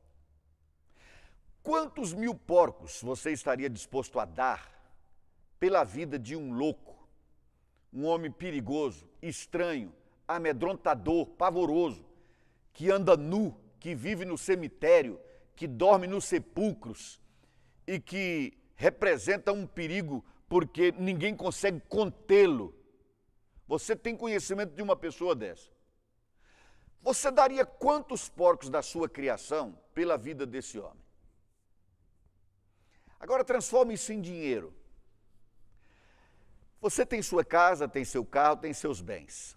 Quantos 1.66 2.14
mil 2.14 2.32
porcos 2.32 3.02
você 3.02 3.32
estaria 3.32 3.68
disposto 3.68 4.20
a 4.20 4.24
dar 4.24 4.72
pela 5.58 5.82
vida 5.82 6.16
de 6.16 6.36
um 6.36 6.52
louco, 6.52 6.96
um 7.92 8.04
homem 8.04 8.30
perigoso, 8.30 9.10
estranho, 9.20 9.92
amedrontador, 10.28 11.26
pavoroso, 11.26 12.06
que 12.72 12.88
anda 12.88 13.16
nu, 13.16 13.60
que 13.80 13.96
vive 13.96 14.24
no 14.24 14.38
cemitério, 14.38 15.18
que 15.56 15.66
dorme 15.66 16.06
nos 16.06 16.26
sepulcros 16.26 17.20
e 17.84 17.98
que 17.98 18.56
representa 18.76 19.52
um 19.52 19.66
perigo 19.66 20.24
porque 20.48 20.92
ninguém 20.92 21.34
consegue 21.34 21.80
contê-lo? 21.88 22.72
Você 23.66 23.96
tem 23.96 24.16
conhecimento 24.16 24.72
de 24.72 24.82
uma 24.82 24.94
pessoa 24.94 25.34
dessa? 25.34 25.68
Você 27.02 27.30
daria 27.30 27.64
quantos 27.64 28.28
porcos 28.28 28.68
da 28.68 28.82
sua 28.82 29.08
criação 29.08 29.78
pela 29.94 30.16
vida 30.16 30.44
desse 30.44 30.78
homem? 30.78 31.04
Agora 33.18 33.44
transforme 33.44 33.94
isso 33.94 34.12
em 34.12 34.20
dinheiro. 34.20 34.74
Você 36.80 37.06
tem 37.06 37.22
sua 37.22 37.44
casa, 37.44 37.88
tem 37.88 38.04
seu 38.04 38.24
carro, 38.24 38.58
tem 38.58 38.72
seus 38.72 39.00
bens. 39.00 39.56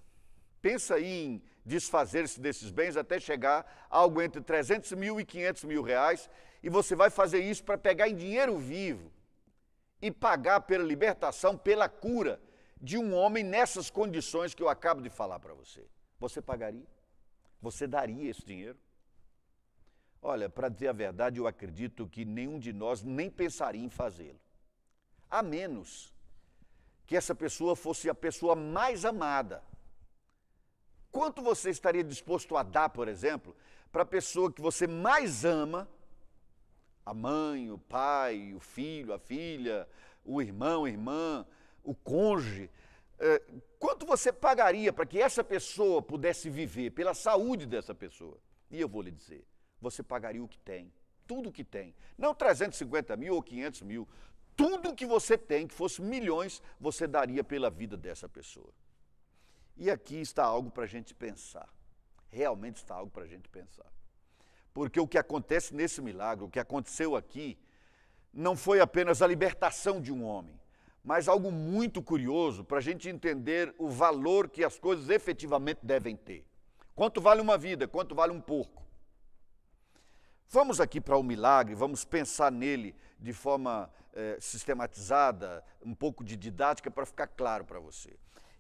Pensa 0.62 1.00
em 1.00 1.42
desfazer-se 1.66 2.40
desses 2.40 2.72
bens 2.72 2.98
até 2.98 3.20
chegar 3.20 3.88
a 3.90 3.98
algo 3.98 4.22
entre 4.22 4.42
300 4.42 4.94
mil 4.94 5.20
e 5.20 5.26
500 5.26 5.64
mil 5.66 5.84
reais, 5.84 6.30
e 6.64 6.70
você 6.70 6.96
vai 6.96 7.10
fazer 7.10 7.40
isso 7.40 7.64
para 7.64 7.78
pegar 7.78 8.10
em 8.10 8.16
dinheiro 8.16 8.58
vivo 8.58 9.12
e 10.02 10.10
pagar 10.12 10.62
pela 10.62 10.84
libertação, 10.84 11.58
pela 11.58 11.88
cura 11.88 12.42
de 12.82 12.98
um 12.98 13.14
homem 13.14 13.44
nessas 13.44 13.90
condições 13.90 14.54
que 14.54 14.64
eu 14.64 14.70
acabo 14.70 15.02
de 15.02 15.10
falar 15.10 15.40
para 15.40 15.54
você. 15.54 15.86
Você 16.20 16.42
pagaria? 16.42 16.88
Você 17.62 17.88
daria 17.88 18.30
esse 18.30 18.46
dinheiro? 18.46 18.78
Olha, 20.22 20.50
para 20.50 20.70
dizer 20.70 20.90
a 20.90 20.94
verdade, 20.94 21.40
eu 21.40 21.48
acredito 21.48 22.08
que 22.08 22.26
nenhum 22.26 22.60
de 22.60 22.74
nós 22.74 23.04
nem 23.04 23.30
pensaria 23.30 23.84
em 23.84 23.90
fazê-lo. 23.90 24.40
A 25.30 25.42
menos 25.42 26.14
que 27.06 27.16
essa 27.16 27.34
pessoa 27.34 27.76
fosse 27.76 28.10
a 28.10 28.16
pessoa 28.16 28.56
mais 28.56 29.06
amada. 29.06 29.64
Quanto 31.12 31.42
você 31.42 31.70
estaria 31.70 32.04
disposto 32.04 32.56
a 32.56 32.64
dar, 32.64 32.90
por 32.90 33.08
exemplo, 33.08 33.56
para 33.92 34.04
a 34.04 34.06
pessoa 34.06 34.52
que 34.52 34.62
você 34.62 34.86
mais 34.86 35.44
ama, 35.44 35.90
a 37.06 37.14
mãe, 37.14 37.72
o 37.72 37.78
pai, 37.78 38.54
o 38.54 38.60
filho, 38.60 39.14
a 39.14 39.20
filha, 39.20 39.88
o 40.24 40.42
irmão, 40.42 40.86
a 40.86 40.90
irmã, 40.90 41.46
o 41.84 41.96
cônjuge? 41.96 42.70
Eh, 43.20 43.42
quanto 43.78 44.06
você 44.06 44.32
pagaria 44.32 44.94
para 44.94 45.06
que 45.06 45.22
essa 45.22 45.44
pessoa 45.44 46.02
pudesse 46.02 46.50
viver, 46.50 46.92
pela 46.92 47.14
saúde 47.14 47.66
dessa 47.66 47.94
pessoa? 47.94 48.38
E 48.72 48.80
eu 48.80 48.88
vou 48.88 49.02
lhe 49.02 49.12
dizer, 49.12 49.46
você 49.82 50.02
pagaria 50.02 50.44
o 50.44 50.48
que 50.48 50.60
tem, 50.60 50.92
tudo 51.28 51.50
o 51.50 51.52
que 51.52 51.64
tem. 51.64 51.94
Não 52.18 52.34
350 52.34 53.16
mil 53.18 53.36
ou 53.36 53.44
500 53.44 53.82
mil, 53.82 54.08
tudo 54.56 54.96
que 54.96 55.06
você 55.06 55.38
tem, 55.38 55.68
que 55.68 55.74
fosse 55.74 56.02
milhões, 56.02 56.62
você 56.80 57.08
daria 57.08 57.44
pela 57.44 57.70
vida 57.70 57.96
dessa 57.96 58.28
pessoa. 58.28 58.74
E 59.76 59.90
aqui 59.90 60.20
está 60.20 60.44
algo 60.44 60.70
para 60.70 60.84
a 60.84 60.88
gente 60.88 61.14
pensar. 61.14 61.70
Realmente 62.30 62.78
está 62.78 62.96
algo 62.96 63.10
para 63.10 63.24
a 63.24 63.28
gente 63.28 63.48
pensar. 63.48 63.90
Porque 64.74 65.00
o 65.00 65.08
que 65.08 65.18
acontece 65.18 65.74
nesse 65.74 66.02
milagre, 66.02 66.44
o 66.44 66.50
que 66.50 66.60
aconteceu 66.60 67.16
aqui, 67.16 67.58
não 68.34 68.56
foi 68.56 68.82
apenas 68.82 69.22
a 69.22 69.28
libertação 69.28 70.02
de 70.02 70.12
um 70.12 70.24
homem, 70.24 70.59
mas 71.10 71.28
algo 71.28 71.52
muito 71.52 72.04
curioso 72.04 72.64
para 72.64 72.78
a 72.78 72.82
gente 72.82 73.10
entender 73.10 73.74
o 73.80 73.90
valor 73.90 74.48
que 74.48 74.64
as 74.64 74.78
coisas 74.78 75.10
efetivamente 75.10 75.80
devem 75.82 76.16
ter. 76.16 76.46
Quanto 76.96 77.20
vale 77.20 77.42
uma 77.42 77.58
vida? 77.58 77.88
Quanto 77.88 78.14
vale 78.14 78.32
um 78.32 78.40
porco? 78.40 78.86
Vamos 80.50 80.80
aqui 80.80 81.02
para 81.02 81.18
o 81.18 81.24
milagre, 81.24 81.74
vamos 81.74 82.06
pensar 82.06 82.52
nele 82.52 82.96
de 83.20 83.34
forma 83.34 83.92
eh, 84.14 84.38
sistematizada, 84.40 85.64
um 85.84 85.96
pouco 85.96 86.24
de 86.24 86.36
didática 86.36 86.92
para 86.92 87.08
ficar 87.08 87.26
claro 87.26 87.66
para 87.66 87.80
você. 87.80 88.16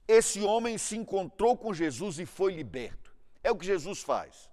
Esse 0.07 0.41
homem 0.41 0.75
se 0.79 0.97
encontrou 0.97 1.55
com 1.55 1.71
Jesus 1.71 2.17
e 2.17 2.25
foi 2.25 2.51
liberto. 2.51 3.15
É 3.43 3.51
o 3.51 3.55
que 3.55 3.65
Jesus 3.67 4.01
faz. 4.01 4.49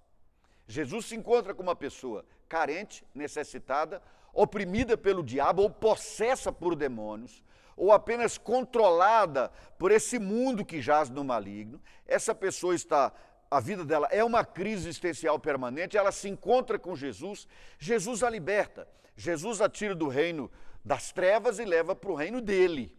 Jesus 0.68 1.06
se 1.06 1.16
encontra 1.16 1.54
com 1.54 1.62
uma 1.62 1.74
pessoa 1.74 2.26
carente, 2.46 3.06
necessitada, 3.14 4.02
oprimida 4.34 4.98
pelo 4.98 5.24
diabo 5.24 5.62
ou 5.62 5.70
possessa 5.70 6.52
por 6.52 6.76
demônios, 6.76 7.42
ou 7.76 7.92
apenas 7.92 8.38
controlada 8.38 9.52
por 9.78 9.92
esse 9.92 10.18
mundo 10.18 10.64
que 10.64 10.80
jaz 10.80 11.10
no 11.10 11.22
maligno. 11.22 11.80
Essa 12.06 12.34
pessoa 12.34 12.74
está 12.74 13.12
a 13.50 13.60
vida 13.60 13.84
dela 13.84 14.08
é 14.10 14.24
uma 14.24 14.44
crise 14.44 14.88
existencial 14.88 15.38
permanente, 15.38 15.96
ela 15.96 16.10
se 16.10 16.28
encontra 16.28 16.78
com 16.78 16.96
Jesus, 16.96 17.46
Jesus 17.78 18.22
a 18.22 18.30
liberta, 18.30 18.88
Jesus 19.16 19.60
a 19.60 19.68
tira 19.68 19.94
do 19.94 20.08
reino 20.08 20.50
das 20.84 21.12
trevas 21.12 21.58
e 21.58 21.64
leva 21.64 21.94
para 21.94 22.10
o 22.10 22.14
reino 22.14 22.40
dele. 22.40 22.94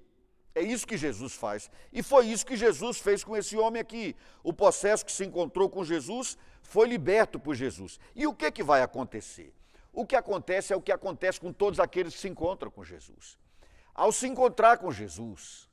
É 0.56 0.62
isso 0.62 0.88
que 0.88 0.98
Jesus 0.98 1.34
faz. 1.34 1.70
E 1.94 2.02
foi 2.02 2.28
isso 2.28 2.46
que 2.46 2.58
Jesus 2.58 3.00
fez 3.00 3.24
com 3.24 3.38
esse 3.38 3.56
homem 3.56 3.80
aqui. 3.80 4.16
O 4.42 4.52
processo 4.52 5.06
que 5.06 5.12
se 5.12 5.24
encontrou 5.24 5.70
com 5.70 5.84
Jesus 5.84 6.38
foi 6.64 6.88
liberto 6.88 7.40
por 7.40 7.54
Jesus. 7.54 8.00
E 8.16 8.26
o 8.26 8.34
que, 8.34 8.52
que 8.52 8.64
vai 8.64 8.82
acontecer? 8.82 9.54
O 9.94 10.06
que 10.06 10.16
acontece 10.16 10.74
é 10.74 10.76
o 10.76 10.82
que 10.82 10.92
acontece 10.92 11.40
com 11.40 11.54
todos 11.54 11.80
aqueles 11.80 12.16
que 12.16 12.20
se 12.20 12.28
encontram 12.28 12.72
com 12.72 12.84
Jesus. 12.84 13.38
Ao 13.98 14.12
se 14.12 14.28
encontrar 14.28 14.78
com 14.78 14.92
Jesus, 14.92 15.68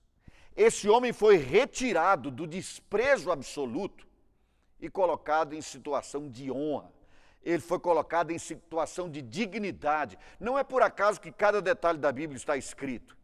esse 0.56 0.88
homem 0.88 1.12
foi 1.12 1.36
retirado 1.36 2.30
do 2.30 2.46
desprezo 2.46 3.30
absoluto 3.30 4.06
e 4.80 4.88
colocado 4.88 5.54
em 5.54 5.60
situação 5.60 6.30
de 6.30 6.50
honra. 6.50 6.90
ele 7.42 7.60
foi 7.60 7.78
colocado 7.78 8.30
em 8.30 8.38
situação 8.38 9.10
de 9.10 9.20
dignidade. 9.20 10.18
Não 10.40 10.58
é 10.58 10.64
por 10.64 10.80
acaso 10.80 11.20
que 11.20 11.30
cada 11.30 11.60
detalhe 11.60 11.98
da 11.98 12.10
Bíblia 12.10 12.38
está 12.38 12.56
escrito. 12.56 13.14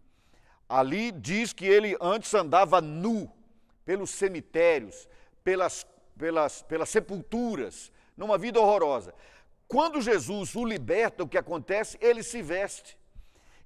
Ali 0.69 1.11
diz 1.11 1.54
que 1.54 1.64
ele 1.64 1.97
antes 1.99 2.35
andava 2.35 2.83
nu 2.83 3.33
pelos 3.87 4.11
cemitérios, 4.11 5.09
pelas, 5.42 5.87
pelas, 6.19 6.61
pelas 6.62 6.90
sepulturas, 6.90 7.90
numa 8.14 8.37
vida 8.37 8.61
horrorosa. 8.61 9.14
Quando 9.66 10.02
Jesus 10.02 10.54
o 10.54 10.66
liberta, 10.66 11.25
o 11.25 11.28
que 11.28 11.38
acontece? 11.38 11.97
Ele 12.02 12.23
se 12.23 12.42
veste. 12.42 13.00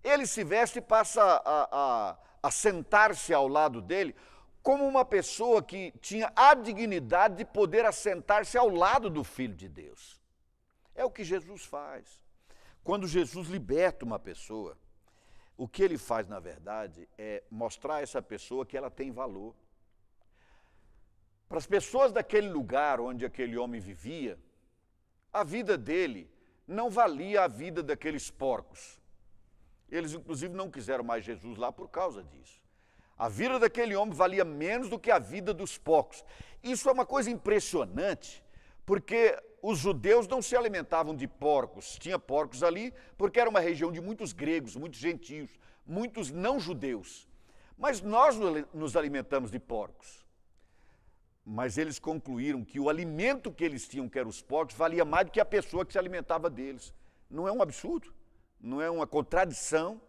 Ele 0.05 0.27
se 0.27 0.45
veste 0.45 0.79
e 0.79 0.83
passa 0.83 1.23
a, 1.23 1.69
a, 1.73 2.19
a 2.43 2.51
sentar-se 2.51 3.33
ao 3.33 3.49
lado 3.49 3.81
dele, 3.81 4.15
como 4.63 4.87
uma 4.87 5.05
pessoa 5.05 5.63
que 5.63 5.93
tinha 6.01 6.31
a 6.37 6.55
dignidade 6.55 7.37
de 7.37 7.45
poder 7.45 7.85
assentar-se 7.85 8.57
ao 8.57 8.69
lado 8.69 9.09
do 9.09 9.25
Filho 9.25 9.55
de 9.55 9.69
Deus. 9.69 10.23
É 10.95 11.05
o 11.05 11.11
que 11.11 11.25
Jesus 11.25 11.65
faz. 11.65 12.23
Quando 12.83 13.09
Jesus 13.09 13.49
liberta 13.49 14.05
uma 14.05 14.19
pessoa, 14.19 14.77
o 15.57 15.67
que 15.67 15.83
ele 15.83 15.97
faz, 15.97 16.29
na 16.29 16.39
verdade, 16.39 17.09
é 17.17 17.43
mostrar 17.51 17.97
a 17.97 18.03
essa 18.03 18.21
pessoa 18.21 18.67
que 18.67 18.77
ela 18.77 18.91
tem 18.91 19.11
valor. 19.11 19.55
Para 21.49 21.59
as 21.59 21.67
pessoas 21.67 22.13
daquele 22.13 22.49
lugar 22.49 23.01
onde 23.01 23.25
aquele 23.25 23.57
homem 23.57 23.81
vivia, 23.81 24.39
a 25.33 25.43
vida 25.45 25.79
dele 25.79 26.31
não 26.67 26.91
valia 26.91 27.45
a 27.45 27.49
vida 27.49 27.83
daqueles 27.83 28.31
porcos. 28.31 29.01
Eles, 29.95 30.13
inclusive, 30.13 30.53
não 30.55 30.69
quiseram 30.69 31.05
mais 31.05 31.25
Jesus 31.25 31.57
lá 31.57 31.71
por 31.71 31.89
causa 31.89 32.23
disso. 32.25 32.61
A 33.17 33.29
vida 33.29 33.61
daquele 33.61 33.95
homem 33.95 34.13
valia 34.13 34.45
menos 34.45 34.89
do 34.89 34.99
que 34.99 35.09
a 35.09 35.21
vida 35.21 35.55
dos 35.55 35.79
porcos. 35.79 36.25
Isso 36.65 36.89
é 36.89 36.93
uma 36.93 37.07
coisa 37.07 37.31
impressionante, 37.31 38.43
porque 38.85 39.41
os 39.63 39.79
judeus 39.79 40.27
não 40.27 40.43
se 40.43 40.57
alimentavam 40.57 41.15
de 41.15 41.29
porcos. 41.29 41.97
Tinha 41.97 42.19
porcos 42.19 42.65
ali 42.65 42.93
porque 43.17 43.39
era 43.39 43.49
uma 43.49 43.61
região 43.61 43.93
de 43.93 44.01
muitos 44.01 44.33
gregos, 44.33 44.75
muitos 44.75 44.99
gentios, 44.99 45.51
muitos 45.87 46.33
não 46.33 46.59
judeus. 46.59 47.29
Mas 47.79 48.01
nós 48.01 48.37
nos 48.73 48.97
alimentamos 48.97 49.49
de 49.53 49.61
porcos. 49.61 50.27
Mas 51.47 51.79
eles 51.79 52.01
concluíram 52.01 52.65
que 52.65 52.81
o 52.81 52.89
alimento 52.89 53.53
que 53.53 53.63
eles 53.63 53.87
tinham, 53.87 54.09
que 54.09 54.19
eram 54.19 54.31
os 54.31 54.43
porcos, 54.43 54.75
valia 54.75 55.05
mais 55.05 55.27
do 55.27 55.31
que 55.31 55.41
a 55.41 55.45
pessoa 55.45 55.85
que 55.87 55.93
se 55.93 55.99
alimentava 55.99 56.51
deles. 56.51 56.93
Não 57.31 57.47
é 57.47 57.53
um 57.53 57.63
absurdo? 57.63 58.13
Não 58.65 58.81
é 58.81 58.91
uma 58.91 59.07
contradição? 59.07 60.01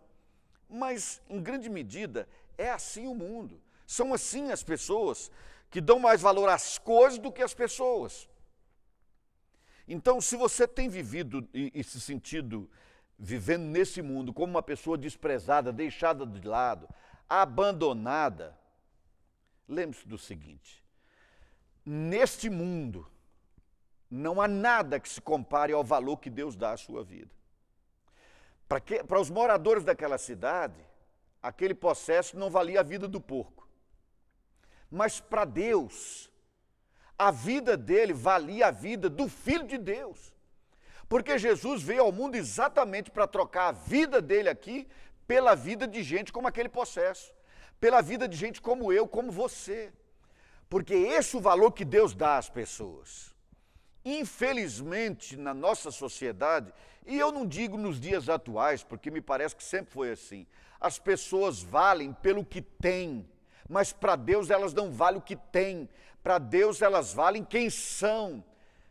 Mas, 0.70 1.22
em 1.30 1.42
grande 1.42 1.70
medida, 1.70 2.26
é 2.58 2.72
assim 2.72 3.06
o 3.06 3.14
mundo. 3.14 3.62
São 3.86 4.14
assim 4.14 4.50
as 4.50 4.64
pessoas 4.64 5.30
que 5.70 5.82
dão 5.82 6.00
mais 6.00 6.22
valor 6.22 6.48
às 6.48 6.78
coisas 6.78 7.20
do 7.20 7.34
que 7.34 7.42
às 7.42 7.54
pessoas. 7.54 8.30
Então, 9.86 10.22
se 10.22 10.38
você 10.38 10.66
tem 10.66 10.88
vivido 10.88 11.46
e, 11.54 11.84
se 11.84 12.00
sentido 12.00 12.70
vivendo 13.20 13.64
nesse 13.64 14.02
mundo 14.02 14.34
como 14.34 14.52
uma 14.52 14.64
pessoa 14.64 14.98
desprezada, 14.98 15.74
deixada 15.74 16.26
de 16.26 16.48
lado, 16.48 16.88
abandonada, 17.28 18.58
lembre-se 19.68 20.08
do 20.08 20.18
seguinte: 20.18 20.82
neste 21.86 22.50
mundo 22.50 23.06
não 24.10 24.40
há 24.40 24.48
nada 24.48 24.98
que 24.98 25.10
se 25.10 25.20
compare 25.20 25.74
ao 25.74 25.84
valor 25.84 26.18
que 26.18 26.30
Deus 26.30 26.56
dá 26.56 26.72
à 26.72 26.78
sua 26.78 27.04
vida. 27.04 27.36
Para, 28.68 28.80
que, 28.80 29.04
para 29.04 29.20
os 29.20 29.30
moradores 29.30 29.84
daquela 29.84 30.18
cidade, 30.18 30.80
aquele 31.42 31.74
processo 31.74 32.38
não 32.38 32.50
valia 32.50 32.80
a 32.80 32.84
vida 32.84 33.08
do 33.08 33.22
porco. 33.22 33.68
Mas 34.90 35.20
para 35.20 35.46
Deus, 35.46 36.30
a 37.18 37.32
vida 37.32 37.78
dele 37.78 38.14
valia 38.14 38.68
a 38.68 38.72
vida 38.72 39.10
do 39.10 39.28
Filho 39.28 39.66
de 39.66 39.78
Deus. 39.78 40.34
Porque 41.08 41.38
Jesus 41.38 41.84
veio 41.84 42.02
ao 42.04 42.12
mundo 42.12 42.36
exatamente 42.36 43.12
para 43.12 43.28
trocar 43.28 43.68
a 43.68 43.72
vida 43.72 44.22
dele 44.22 44.50
aqui 44.50 44.88
pela 45.28 45.56
vida 45.56 45.88
de 45.88 46.04
gente 46.04 46.32
como 46.32 46.48
aquele 46.48 46.70
processo, 46.70 47.34
pela 47.80 48.02
vida 48.02 48.28
de 48.28 48.36
gente 48.36 48.62
como 48.62 48.92
eu, 48.92 49.08
como 49.08 49.32
você. 49.32 49.92
Porque 50.70 50.94
esse 50.94 51.36
é 51.36 51.40
o 51.40 51.42
valor 51.42 51.72
que 51.72 51.86
Deus 51.86 52.14
dá 52.14 52.38
às 52.38 52.50
pessoas. 52.50 53.36
Infelizmente, 54.04 55.36
na 55.36 55.54
nossa 55.54 55.92
sociedade, 55.92 56.72
e 57.06 57.18
eu 57.18 57.32
não 57.32 57.46
digo 57.46 57.78
nos 57.78 58.00
dias 58.00 58.30
atuais, 58.30 58.84
porque 58.84 59.12
me 59.12 59.22
parece 59.22 59.56
que 59.56 59.64
sempre 59.64 59.94
foi 59.94 60.12
assim, 60.12 60.48
as 60.80 61.00
pessoas 61.00 61.62
valem 61.62 62.14
pelo 62.14 62.44
que 62.44 62.62
têm, 62.62 63.28
mas 63.70 63.94
para 63.94 64.16
Deus 64.16 64.50
elas 64.50 64.74
não 64.74 64.92
valem 64.92 65.20
o 65.20 65.24
que 65.24 65.36
têm, 65.36 65.90
para 66.24 66.38
Deus 66.38 66.82
elas 66.82 67.14
valem 67.14 67.44
quem 67.44 67.70
são. 67.70 68.44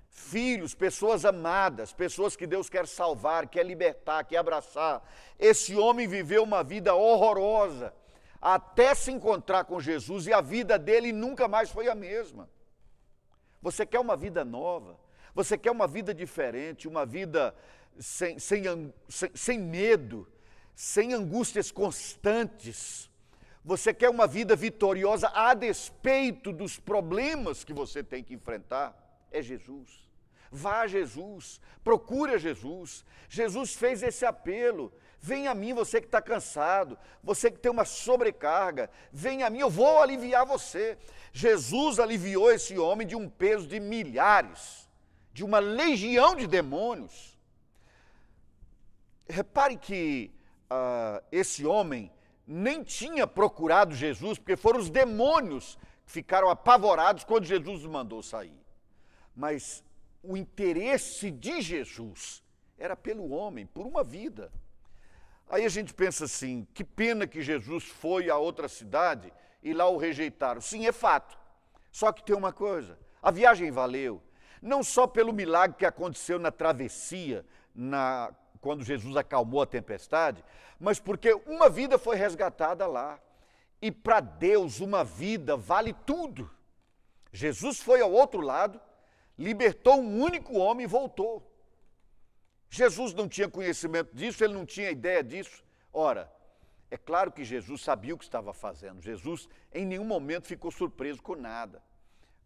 Filhos, 0.08 0.76
pessoas 0.76 1.24
amadas, 1.24 1.92
pessoas 1.92 2.36
que 2.36 2.46
Deus 2.46 2.70
quer 2.70 2.86
salvar, 2.86 3.48
quer 3.48 3.66
libertar, 3.66 4.22
quer 4.22 4.36
abraçar. 4.36 5.02
Esse 5.36 5.74
homem 5.74 6.06
viveu 6.06 6.44
uma 6.44 6.62
vida 6.62 6.94
horrorosa 6.94 7.92
até 8.40 8.94
se 8.94 9.10
encontrar 9.10 9.64
com 9.64 9.80
Jesus 9.80 10.28
e 10.28 10.32
a 10.32 10.40
vida 10.40 10.78
dele 10.78 11.12
nunca 11.12 11.48
mais 11.48 11.70
foi 11.70 11.88
a 11.88 11.94
mesma. 11.94 12.48
Você 13.60 13.86
quer 13.86 13.98
uma 13.98 14.16
vida 14.16 14.44
nova? 14.44 14.96
Você 15.34 15.58
quer 15.58 15.70
uma 15.70 15.88
vida 15.88 16.14
diferente, 16.14 16.86
uma 16.86 17.04
vida 17.04 17.52
sem, 17.98 18.38
sem, 18.38 18.92
sem, 19.08 19.30
sem 19.34 19.58
medo, 19.58 20.26
sem 20.74 21.12
angústias 21.12 21.70
constantes. 21.70 23.10
Você 23.64 23.94
quer 23.94 24.10
uma 24.10 24.26
vida 24.26 24.54
vitoriosa 24.54 25.30
a 25.34 25.54
despeito 25.54 26.52
dos 26.52 26.78
problemas 26.78 27.64
que 27.64 27.72
você 27.72 28.02
tem 28.02 28.22
que 28.22 28.34
enfrentar? 28.34 28.94
É 29.30 29.40
Jesus. 29.40 30.04
Vá 30.50 30.82
a 30.82 30.86
Jesus, 30.86 31.60
procure 31.82 32.34
a 32.34 32.38
Jesus. 32.38 33.04
Jesus 33.28 33.74
fez 33.74 34.02
esse 34.02 34.24
apelo. 34.24 34.92
Venha 35.18 35.50
a 35.50 35.54
mim, 35.54 35.72
você 35.72 36.00
que 36.00 36.06
está 36.06 36.20
cansado, 36.20 36.98
você 37.22 37.50
que 37.50 37.58
tem 37.58 37.72
uma 37.72 37.86
sobrecarga, 37.86 38.90
venha 39.10 39.46
a 39.46 39.50
mim, 39.50 39.60
eu 39.60 39.70
vou 39.70 40.02
aliviar 40.02 40.44
você. 40.44 40.98
Jesus 41.32 41.98
aliviou 41.98 42.52
esse 42.52 42.78
homem 42.78 43.06
de 43.06 43.16
um 43.16 43.28
peso 43.28 43.66
de 43.66 43.80
milhares, 43.80 44.88
de 45.32 45.42
uma 45.42 45.58
legião 45.58 46.36
de 46.36 46.46
demônios. 46.46 47.33
Repare 49.28 49.76
que 49.76 50.30
uh, 50.70 51.24
esse 51.32 51.64
homem 51.64 52.12
nem 52.46 52.82
tinha 52.82 53.26
procurado 53.26 53.94
Jesus, 53.94 54.38
porque 54.38 54.56
foram 54.56 54.78
os 54.78 54.90
demônios 54.90 55.78
que 56.04 56.12
ficaram 56.12 56.50
apavorados 56.50 57.24
quando 57.24 57.44
Jesus 57.44 57.80
os 57.80 57.90
mandou 57.90 58.22
sair. 58.22 58.60
Mas 59.34 59.82
o 60.22 60.36
interesse 60.36 61.30
de 61.30 61.60
Jesus 61.60 62.42
era 62.78 62.96
pelo 62.96 63.30
homem, 63.30 63.66
por 63.66 63.86
uma 63.86 64.04
vida. 64.04 64.52
Aí 65.48 65.64
a 65.64 65.68
gente 65.68 65.94
pensa 65.94 66.24
assim: 66.24 66.66
que 66.74 66.84
pena 66.84 67.26
que 67.26 67.42
Jesus 67.42 67.84
foi 67.84 68.30
a 68.30 68.36
outra 68.36 68.68
cidade 68.68 69.32
e 69.62 69.72
lá 69.72 69.88
o 69.88 69.96
rejeitaram. 69.96 70.60
Sim, 70.60 70.86
é 70.86 70.92
fato. 70.92 71.38
Só 71.90 72.12
que 72.12 72.24
tem 72.24 72.36
uma 72.36 72.52
coisa: 72.52 72.98
a 73.22 73.30
viagem 73.30 73.70
valeu. 73.70 74.22
Não 74.60 74.82
só 74.82 75.06
pelo 75.06 75.32
milagre 75.32 75.76
que 75.76 75.84
aconteceu 75.84 76.38
na 76.38 76.50
travessia, 76.50 77.44
na 77.74 78.34
quando 78.64 78.82
Jesus 78.82 79.14
acalmou 79.14 79.60
a 79.60 79.66
tempestade, 79.66 80.42
mas 80.80 80.98
porque 80.98 81.34
uma 81.44 81.68
vida 81.68 81.98
foi 81.98 82.16
resgatada 82.16 82.86
lá. 82.86 83.20
E 83.82 83.92
para 83.92 84.20
Deus, 84.20 84.80
uma 84.80 85.04
vida 85.04 85.54
vale 85.54 85.92
tudo. 86.06 86.50
Jesus 87.30 87.78
foi 87.78 88.00
ao 88.00 88.10
outro 88.10 88.40
lado, 88.40 88.80
libertou 89.38 90.00
um 90.00 90.18
único 90.18 90.56
homem 90.56 90.84
e 90.84 90.88
voltou. 90.88 91.46
Jesus 92.70 93.12
não 93.12 93.28
tinha 93.28 93.50
conhecimento 93.50 94.16
disso, 94.16 94.42
ele 94.42 94.54
não 94.54 94.64
tinha 94.64 94.90
ideia 94.90 95.22
disso. 95.22 95.62
Ora, 95.92 96.32
é 96.90 96.96
claro 96.96 97.30
que 97.30 97.44
Jesus 97.44 97.82
sabia 97.82 98.14
o 98.14 98.18
que 98.18 98.24
estava 98.24 98.54
fazendo. 98.54 99.02
Jesus 99.02 99.46
em 99.74 99.84
nenhum 99.84 100.06
momento 100.06 100.46
ficou 100.46 100.70
surpreso 100.70 101.20
com 101.20 101.36
nada. 101.36 101.82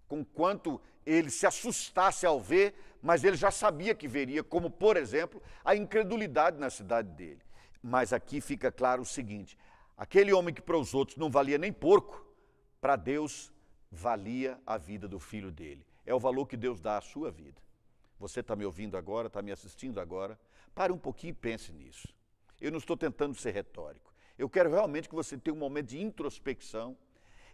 Com 0.09 0.25
quanto 0.25 0.81
ele 1.07 1.31
se 1.31 1.47
assustasse 1.47 2.27
ao 2.27 2.40
ver, 2.40 2.75
mas 3.01 3.23
ele 3.23 3.37
já 3.37 3.51
sabia 3.51 3.94
que 3.94 4.09
veria, 4.09 4.42
como, 4.42 4.71
por 4.71 4.97
exemplo, 4.97 5.40
a 5.64 5.77
incredulidade 5.77 6.59
na 6.59 6.71
cidade 6.71 7.09
dele. 7.11 7.40
Mas 7.83 8.12
aqui 8.12 8.40
fica 8.40 8.73
claro 8.73 9.03
o 9.03 9.07
seguinte: 9.07 9.57
aquele 9.97 10.33
homem 10.33 10.53
que 10.53 10.62
para 10.62 10.77
os 10.77 10.94
outros 10.94 11.16
não 11.16 11.31
valia 11.31 11.59
nem 11.59 11.73
porco, 11.73 12.27
para 12.81 12.97
Deus 12.97 13.53
valia 13.90 14.59
a 14.66 14.77
vida 14.77 15.07
do 15.07 15.18
filho 15.18 15.51
dele. 15.51 15.87
É 16.05 16.14
o 16.14 16.18
valor 16.18 16.47
que 16.47 16.57
Deus 16.57 16.81
dá 16.81 16.99
à 16.99 17.01
sua 17.01 17.31
vida. 17.31 17.61
Você 18.18 18.40
está 18.40 18.57
me 18.57 18.64
ouvindo 18.64 18.97
agora, 18.97 19.29
está 19.29 19.40
me 19.40 19.53
assistindo 19.53 20.01
agora. 20.01 20.38
Pare 20.75 20.92
um 20.92 20.99
pouquinho 20.99 21.31
e 21.31 21.35
pense 21.35 21.73
nisso. 21.73 22.09
Eu 22.61 22.71
não 22.71 22.79
estou 22.79 22.97
tentando 22.97 23.35
ser 23.35 23.53
retórico. 23.53 24.12
Eu 24.37 24.49
quero 24.49 24.71
realmente 24.71 25.09
que 25.09 25.14
você 25.14 25.37
tenha 25.37 25.55
um 25.55 25.59
momento 25.59 25.88
de 25.88 26.01
introspecção 26.01 26.97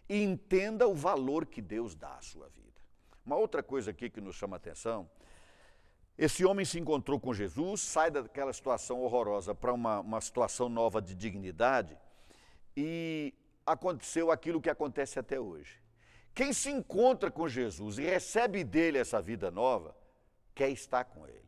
e 0.07 0.23
entenda 0.23 0.87
o 0.87 0.93
valor 0.93 1.45
que 1.45 1.61
Deus 1.61 1.95
dá 1.95 2.15
à 2.15 2.21
sua 2.21 2.47
vida. 2.49 2.81
Uma 3.25 3.35
outra 3.35 3.63
coisa 3.63 3.91
aqui 3.91 4.09
que 4.09 4.21
nos 4.21 4.35
chama 4.35 4.55
a 4.55 4.57
atenção: 4.57 5.09
esse 6.17 6.45
homem 6.45 6.65
se 6.65 6.79
encontrou 6.79 7.19
com 7.19 7.33
Jesus, 7.33 7.81
sai 7.81 8.09
daquela 8.09 8.53
situação 8.53 9.01
horrorosa 9.01 9.53
para 9.53 9.73
uma, 9.73 9.99
uma 9.99 10.21
situação 10.21 10.69
nova 10.69 11.01
de 11.01 11.13
dignidade 11.13 11.97
e 12.75 13.33
aconteceu 13.65 14.31
aquilo 14.31 14.61
que 14.61 14.69
acontece 14.69 15.19
até 15.19 15.39
hoje. 15.39 15.81
Quem 16.33 16.53
se 16.53 16.69
encontra 16.69 17.31
com 17.31 17.47
Jesus 17.47 17.97
e 17.97 18.03
recebe 18.03 18.63
dele 18.63 18.97
essa 18.97 19.21
vida 19.21 19.49
nova, 19.49 19.95
quer 20.53 20.69
estar 20.69 21.05
com 21.05 21.25
ele. 21.27 21.45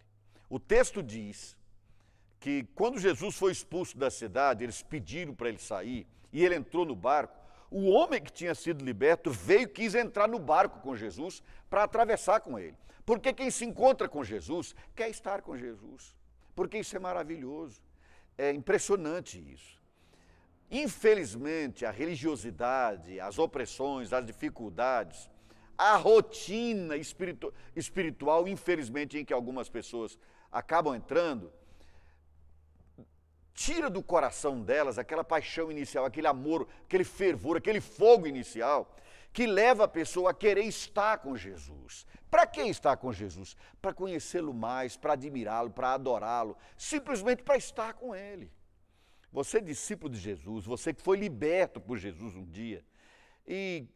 O 0.50 0.60
texto 0.60 1.04
diz 1.04 1.58
que 2.40 2.64
quando 2.76 3.00
Jesus 3.00 3.36
foi 3.36 3.52
expulso 3.52 3.98
da 3.98 4.10
cidade, 4.10 4.64
eles 4.64 4.82
pediram 4.82 5.34
para 5.34 5.50
ele 5.50 5.60
sair 5.60 6.08
e 6.32 6.44
ele 6.44 6.56
entrou 6.56 6.86
no 6.86 6.96
barco. 6.96 7.47
O 7.70 7.90
homem 7.90 8.22
que 8.22 8.32
tinha 8.32 8.56
sido 8.56 8.84
liberto 8.84 9.30
veio 9.30 9.64
e 9.64 9.68
quis 9.68 9.94
entrar 9.94 10.28
no 10.28 10.40
barco 10.40 10.80
com 10.80 10.96
Jesus 10.96 11.44
para 11.70 11.84
atravessar 11.84 12.40
com 12.40 12.58
ele. 12.58 12.78
Porque 13.06 13.34
quem 13.34 13.50
se 13.50 13.66
encontra 13.66 14.08
com 14.08 14.24
Jesus 14.24 14.76
quer 14.96 15.10
estar 15.10 15.42
com 15.42 15.58
Jesus. 15.58 16.16
Porque 16.56 16.78
isso 16.80 16.96
é 16.96 17.00
maravilhoso. 17.00 17.82
É 18.38 18.52
impressionante 18.52 19.38
isso. 19.38 19.78
Infelizmente, 20.70 21.86
a 21.86 21.92
religiosidade, 21.92 23.20
as 23.20 23.40
opressões, 23.40 24.12
as 24.12 24.26
dificuldades, 24.26 25.30
a 25.78 25.96
rotina 25.96 26.98
espiritu 26.98 27.54
espiritual, 27.76 28.48
infelizmente, 28.48 29.18
em 29.18 29.24
que 29.24 29.34
algumas 29.34 29.70
pessoas 29.70 30.18
acabam 30.52 30.96
entrando, 30.96 31.52
tira 33.58 33.90
do 33.90 34.04
coração 34.04 34.62
delas 34.62 35.00
aquela 35.00 35.24
paixão 35.24 35.72
inicial, 35.72 36.06
aquele 36.06 36.28
amor, 36.28 36.68
aquele 36.86 37.04
fervor, 37.04 37.58
aquele 37.58 37.82
fogo 37.82 38.28
inicial, 38.28 38.96
que 39.34 39.48
leva 39.48 39.86
a 39.86 39.88
pessoa 39.88 40.30
a 40.30 40.34
querer 40.34 40.62
estar 40.62 41.18
com 41.18 41.36
Jesus. 41.36 42.06
Para 42.30 42.46
que 42.46 42.62
estar 42.62 42.96
com 42.98 43.12
Jesus? 43.12 43.58
Para 43.82 43.96
conhecê-lo 43.96 44.54
mais, 44.54 44.96
para 44.96 45.14
admirá-lo, 45.14 45.72
para 45.72 45.94
adorá-lo, 45.94 46.56
simplesmente 46.78 47.42
para 47.42 47.58
estar 47.58 47.96
com 47.96 48.16
Ele. 48.16 48.52
Você, 49.32 49.60
discípulo 49.60 50.14
de 50.14 50.20
Jesus, 50.20 50.64
você 50.64 50.94
que 50.94 51.02
foi 51.02 51.18
liberto 51.18 51.82
por 51.82 51.98
Jesus 51.98 52.36
um 52.36 52.46
dia, 52.46 52.86
e 53.48 53.88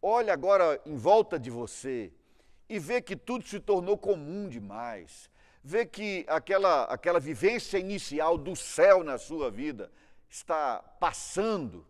olha 0.00 0.32
agora 0.32 0.80
em 0.86 0.96
volta 0.96 1.36
de 1.36 1.50
você 1.50 2.12
e 2.68 2.78
vê 2.78 3.02
que 3.02 3.16
tudo 3.16 3.44
se 3.44 3.58
tornou 3.58 3.98
comum 3.98 4.48
demais, 4.48 5.28
vê 5.62 5.84
que 5.86 6.24
aquela, 6.28 6.84
aquela 6.84 7.20
vivência 7.20 7.78
inicial 7.78 8.38
do 8.38 8.56
céu 8.56 9.04
na 9.04 9.18
sua 9.18 9.50
vida 9.50 9.90
está 10.28 10.78
passando, 10.98 11.86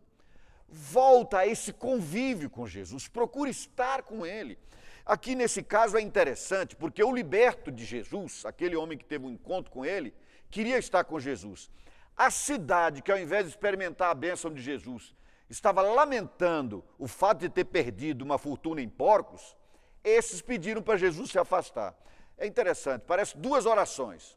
volta 0.69 1.39
a 1.39 1.47
esse 1.47 1.73
convívio 1.73 2.49
com 2.49 2.67
Jesus, 2.67 3.09
procure 3.09 3.51
estar 3.51 4.03
com 4.03 4.25
Ele. 4.25 4.59
Aqui 5.05 5.35
nesse 5.35 5.63
caso 5.63 5.97
é 5.97 6.01
interessante, 6.01 6.77
porque 6.77 7.03
o 7.03 7.13
liberto 7.13 7.73
de 7.73 7.85
Jesus, 7.85 8.45
aquele 8.45 8.77
homem 8.77 8.97
que 8.97 9.05
teve 9.05 9.27
um 9.27 9.31
encontro 9.31 9.71
com 9.71 9.85
ele, 9.85 10.15
queria 10.51 10.79
estar 10.79 11.03
com 11.03 11.19
Jesus. 11.19 11.71
A 12.17 12.31
cidade 12.31 13.03
que, 13.03 13.11
ao 13.11 13.19
invés 13.19 13.45
de 13.45 13.51
experimentar 13.51 14.11
a 14.11 14.15
bênção 14.15 14.53
de 14.53 14.63
Jesus, 14.63 15.15
estava 15.49 15.83
lamentando 15.83 16.85
o 16.99 17.09
fato 17.09 17.41
de 17.41 17.49
ter 17.49 17.65
perdido 17.65 18.23
uma 18.23 18.39
fortuna 18.39 18.81
em 18.81 18.89
porcos, 18.89 19.57
esses 20.05 20.41
pediram 20.41 20.83
para 20.83 20.97
Jesus 20.97 21.31
se 21.31 21.39
afastar. 21.39 21.93
É 22.41 22.47
interessante, 22.47 23.03
parece 23.03 23.37
duas 23.37 23.67
orações. 23.67 24.35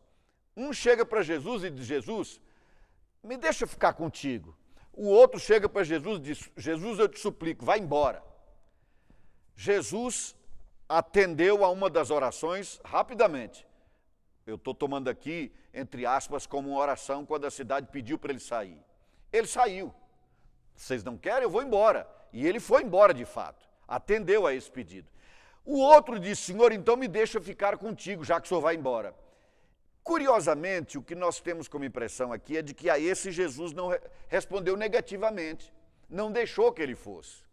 Um 0.57 0.73
chega 0.73 1.05
para 1.05 1.21
Jesus 1.21 1.63
e 1.63 1.69
diz: 1.69 1.85
Jesus, 1.85 2.41
me 3.23 3.37
deixa 3.37 3.65
ficar 3.65 3.93
contigo. 3.93 4.55
O 4.91 5.07
outro 5.07 5.39
chega 5.39 5.69
para 5.69 5.85
Jesus 5.85 6.19
e 6.19 6.21
diz: 6.21 6.51
Jesus, 6.57 6.99
eu 6.99 7.07
te 7.07 7.17
suplico, 7.17 7.63
vai 7.63 7.79
embora. 7.79 8.21
Jesus 9.55 10.35
atendeu 10.87 11.63
a 11.63 11.69
uma 11.69 11.89
das 11.89 12.11
orações 12.11 12.81
rapidamente. 12.83 13.65
Eu 14.45 14.55
estou 14.55 14.75
tomando 14.75 15.09
aqui, 15.09 15.53
entre 15.73 16.05
aspas, 16.05 16.45
como 16.45 16.71
uma 16.71 16.81
oração 16.81 17.25
quando 17.25 17.45
a 17.45 17.51
cidade 17.51 17.87
pediu 17.89 18.19
para 18.19 18.31
ele 18.31 18.41
sair. 18.41 18.77
Ele 19.31 19.47
saiu. 19.47 19.95
Vocês 20.75 21.05
não 21.05 21.17
querem? 21.17 21.43
Eu 21.43 21.49
vou 21.49 21.63
embora. 21.63 22.05
E 22.33 22.45
ele 22.45 22.59
foi 22.59 22.83
embora 22.83 23.13
de 23.13 23.23
fato. 23.23 23.65
Atendeu 23.87 24.45
a 24.45 24.53
esse 24.53 24.69
pedido. 24.69 25.12
O 25.65 25.77
outro 25.79 26.19
disse: 26.19 26.43
Senhor, 26.43 26.71
então 26.71 26.95
me 26.95 27.07
deixa 27.07 27.39
ficar 27.39 27.77
contigo, 27.77 28.23
já 28.23 28.39
que 28.39 28.45
o 28.45 28.49
senhor 28.49 28.61
vai 28.61 28.75
embora. 28.75 29.15
Curiosamente, 30.03 30.97
o 30.97 31.01
que 31.01 31.15
nós 31.15 31.39
temos 31.39 31.67
como 31.67 31.85
impressão 31.85 32.33
aqui 32.33 32.57
é 32.57 32.61
de 32.61 32.73
que 32.73 32.89
a 32.89 32.99
esse 32.99 33.31
Jesus 33.31 33.71
não 33.71 33.89
respondeu 34.27 34.75
negativamente, 34.75 35.73
não 36.09 36.31
deixou 36.31 36.73
que 36.73 36.81
ele 36.81 36.95
fosse. 36.95 37.43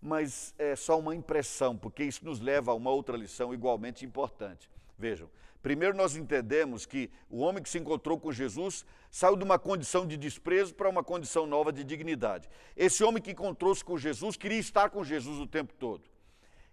Mas 0.00 0.54
é 0.58 0.74
só 0.74 0.98
uma 0.98 1.14
impressão, 1.14 1.76
porque 1.76 2.02
isso 2.04 2.24
nos 2.24 2.40
leva 2.40 2.70
a 2.70 2.74
uma 2.74 2.90
outra 2.90 3.16
lição 3.16 3.52
igualmente 3.52 4.06
importante. 4.06 4.70
Vejam, 4.98 5.28
Primeiro, 5.66 5.96
nós 5.96 6.14
entendemos 6.14 6.86
que 6.86 7.10
o 7.28 7.38
homem 7.40 7.60
que 7.60 7.68
se 7.68 7.76
encontrou 7.76 8.20
com 8.20 8.30
Jesus 8.30 8.86
saiu 9.10 9.34
de 9.34 9.42
uma 9.42 9.58
condição 9.58 10.06
de 10.06 10.16
desprezo 10.16 10.72
para 10.72 10.88
uma 10.88 11.02
condição 11.02 11.44
nova 11.44 11.72
de 11.72 11.82
dignidade. 11.82 12.48
Esse 12.76 13.02
homem 13.02 13.20
que 13.20 13.32
encontrou-se 13.32 13.84
com 13.84 13.98
Jesus 13.98 14.36
queria 14.36 14.60
estar 14.60 14.90
com 14.90 15.02
Jesus 15.02 15.40
o 15.40 15.46
tempo 15.46 15.74
todo. 15.74 16.08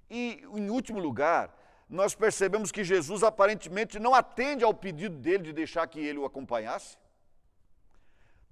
E, 0.09 0.43
em 0.53 0.69
último 0.69 0.99
lugar, 0.99 1.55
nós 1.89 2.15
percebemos 2.15 2.71
que 2.71 2.83
Jesus 2.83 3.23
aparentemente 3.23 3.99
não 3.99 4.13
atende 4.13 4.63
ao 4.63 4.73
pedido 4.73 5.17
dele 5.17 5.43
de 5.43 5.53
deixar 5.53 5.87
que 5.87 5.99
ele 5.99 6.19
o 6.19 6.25
acompanhasse, 6.25 6.97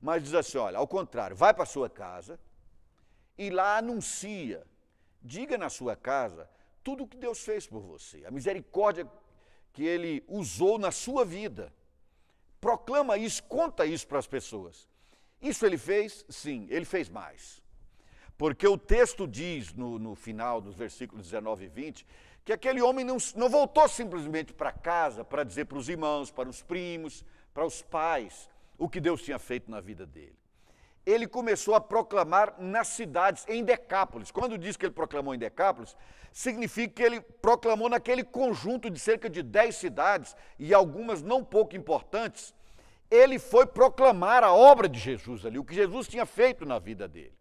mas 0.01 0.23
diz 0.23 0.33
assim: 0.33 0.57
olha, 0.57 0.77
ao 0.77 0.87
contrário, 0.87 1.35
vai 1.35 1.53
para 1.53 1.63
a 1.63 1.67
sua 1.67 1.89
casa 1.89 2.39
e 3.37 3.49
lá 3.49 3.77
anuncia, 3.77 4.65
diga 5.21 5.57
na 5.57 5.69
sua 5.69 5.95
casa 5.95 6.49
tudo 6.83 7.03
o 7.03 7.07
que 7.07 7.17
Deus 7.17 7.39
fez 7.39 7.67
por 7.67 7.81
você, 7.81 8.25
a 8.25 8.31
misericórdia 8.31 9.07
que 9.73 9.83
ele 9.83 10.23
usou 10.27 10.77
na 10.77 10.91
sua 10.91 11.23
vida. 11.23 11.73
Proclama 12.59 13.17
isso, 13.17 13.43
conta 13.43 13.85
isso 13.85 14.07
para 14.07 14.19
as 14.19 14.27
pessoas. 14.27 14.87
Isso 15.41 15.65
ele 15.65 15.77
fez? 15.77 16.23
Sim, 16.29 16.67
ele 16.69 16.85
fez 16.85 17.09
mais. 17.09 17.60
Porque 18.41 18.67
o 18.67 18.75
texto 18.75 19.27
diz 19.27 19.71
no, 19.71 19.99
no 19.99 20.15
final 20.15 20.59
dos 20.59 20.73
versículos 20.73 21.29
19 21.29 21.65
e 21.65 21.67
20 21.67 22.07
que 22.43 22.51
aquele 22.51 22.81
homem 22.81 23.05
não, 23.05 23.17
não 23.35 23.47
voltou 23.47 23.87
simplesmente 23.87 24.51
para 24.51 24.71
casa 24.71 25.23
para 25.23 25.43
dizer 25.43 25.65
para 25.65 25.77
os 25.77 25.87
irmãos, 25.87 26.31
para 26.31 26.49
os 26.49 26.63
primos, 26.63 27.23
para 27.53 27.63
os 27.63 27.83
pais 27.83 28.49
o 28.79 28.89
que 28.89 28.99
Deus 28.99 29.21
tinha 29.21 29.37
feito 29.37 29.69
na 29.69 29.79
vida 29.79 30.07
dele 30.07 30.35
ele 31.05 31.27
começou 31.27 31.75
a 31.75 31.81
proclamar 31.81 32.55
nas 32.59 32.87
cidades, 32.87 33.45
em 33.47 33.63
Decápolis. 33.63 34.31
Quando 34.31 34.57
diz 34.57 34.75
que 34.75 34.85
ele 34.85 34.93
proclamou 34.93 35.35
em 35.35 35.39
Decápolis, 35.39 35.95
significa 36.31 36.95
que 36.95 37.03
ele 37.03 37.21
proclamou 37.21 37.89
naquele 37.89 38.23
conjunto 38.23 38.89
de 38.89 38.99
cerca 38.99 39.27
de 39.29 39.41
dez 39.41 39.75
cidades, 39.75 40.35
e 40.59 40.75
algumas 40.75 41.23
não 41.23 41.43
pouco 41.43 41.75
importantes, 41.75 42.53
ele 43.09 43.39
foi 43.39 43.65
proclamar 43.65 44.43
a 44.43 44.53
obra 44.53 44.87
de 44.87 44.99
Jesus 44.99 45.43
ali, 45.43 45.57
o 45.57 45.65
que 45.65 45.73
Jesus 45.73 46.07
tinha 46.07 46.25
feito 46.25 46.67
na 46.67 46.77
vida 46.77 47.07
dele. 47.07 47.40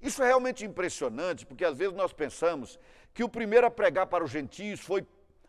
Isso 0.00 0.22
é 0.22 0.26
realmente 0.26 0.64
impressionante, 0.64 1.44
porque 1.44 1.64
às 1.64 1.76
vezes 1.76 1.94
nós 1.94 2.12
pensamos 2.12 2.78
que 3.12 3.24
o 3.24 3.28
primeiro 3.28 3.66
a 3.66 3.70
pregar 3.70 4.06
para 4.06 4.24
os 4.24 4.30
gentios 4.30 4.80
foi 4.80 5.04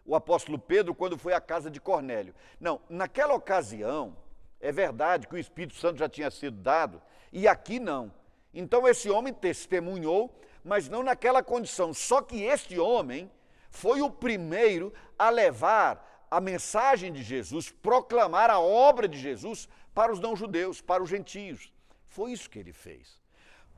o 0.05 0.15
apóstolo 0.15 0.57
Pedro 0.57 0.95
quando 0.95 1.17
foi 1.17 1.33
à 1.33 1.41
casa 1.41 1.69
de 1.69 1.79
Cornélio. 1.79 2.33
Não, 2.59 2.81
naquela 2.89 3.35
ocasião, 3.35 4.17
é 4.59 4.71
verdade 4.71 5.27
que 5.27 5.35
o 5.35 5.37
Espírito 5.37 5.75
Santo 5.75 5.99
já 5.99 6.09
tinha 6.09 6.31
sido 6.31 6.57
dado, 6.57 7.01
e 7.31 7.47
aqui 7.47 7.79
não. 7.79 8.11
Então 8.51 8.87
esse 8.87 9.09
homem 9.09 9.31
testemunhou, 9.31 10.33
mas 10.63 10.89
não 10.89 11.03
naquela 11.03 11.43
condição. 11.43 11.93
Só 11.93 12.21
que 12.21 12.41
este 12.41 12.79
homem 12.79 13.31
foi 13.69 14.01
o 14.01 14.09
primeiro 14.09 14.91
a 15.17 15.29
levar 15.29 16.25
a 16.29 16.41
mensagem 16.41 17.11
de 17.11 17.21
Jesus, 17.21 17.69
proclamar 17.69 18.49
a 18.49 18.59
obra 18.59 19.07
de 19.07 19.17
Jesus 19.17 19.69
para 19.93 20.11
os 20.11 20.19
não-judeus, 20.19 20.81
para 20.81 21.03
os 21.03 21.09
gentios. 21.09 21.71
Foi 22.07 22.31
isso 22.31 22.49
que 22.49 22.59
ele 22.59 22.73
fez. 22.73 23.19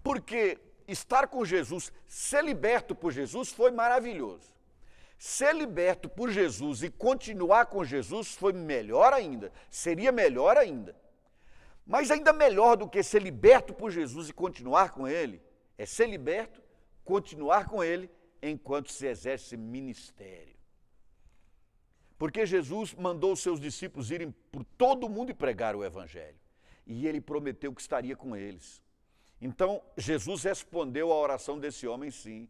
Porque 0.03 0.57
estar 0.87 1.27
com 1.27 1.45
Jesus, 1.45 1.91
ser 2.07 2.43
liberto 2.43 2.95
por 2.95 3.11
Jesus 3.11 3.51
foi 3.51 3.71
maravilhoso. 3.71 4.51
Ser 5.17 5.53
liberto 5.53 6.09
por 6.09 6.31
Jesus 6.31 6.81
e 6.81 6.89
continuar 6.89 7.67
com 7.67 7.83
Jesus 7.83 8.33
foi 8.33 8.53
melhor 8.53 9.13
ainda, 9.13 9.51
seria 9.69 10.11
melhor 10.11 10.57
ainda. 10.57 10.95
Mas 11.85 12.09
ainda 12.09 12.33
melhor 12.33 12.75
do 12.75 12.89
que 12.89 13.03
ser 13.03 13.21
liberto 13.21 13.73
por 13.73 13.91
Jesus 13.91 14.29
e 14.29 14.33
continuar 14.33 14.91
com 14.91 15.07
Ele, 15.07 15.41
é 15.77 15.85
ser 15.85 16.07
liberto, 16.07 16.61
continuar 17.03 17.67
com 17.67 17.83
Ele 17.83 18.09
enquanto 18.41 18.91
se 18.91 19.05
exerce 19.05 19.55
ministério. 19.55 20.55
Porque 22.17 22.45
Jesus 22.45 22.93
mandou 22.93 23.33
os 23.33 23.41
seus 23.41 23.59
discípulos 23.59 24.11
irem 24.11 24.31
por 24.51 24.63
todo 24.77 25.05
o 25.05 25.09
mundo 25.09 25.31
e 25.31 25.33
pregar 25.33 25.75
o 25.75 25.83
Evangelho. 25.83 26.37
E 26.85 27.07
ele 27.07 27.19
prometeu 27.19 27.73
que 27.73 27.81
estaria 27.81 28.15
com 28.15 28.35
eles. 28.35 28.81
Então, 29.41 29.81
Jesus 29.97 30.43
respondeu 30.43 31.11
à 31.11 31.15
oração 31.15 31.59
desse 31.59 31.87
homem, 31.87 32.11
sim. 32.11 32.47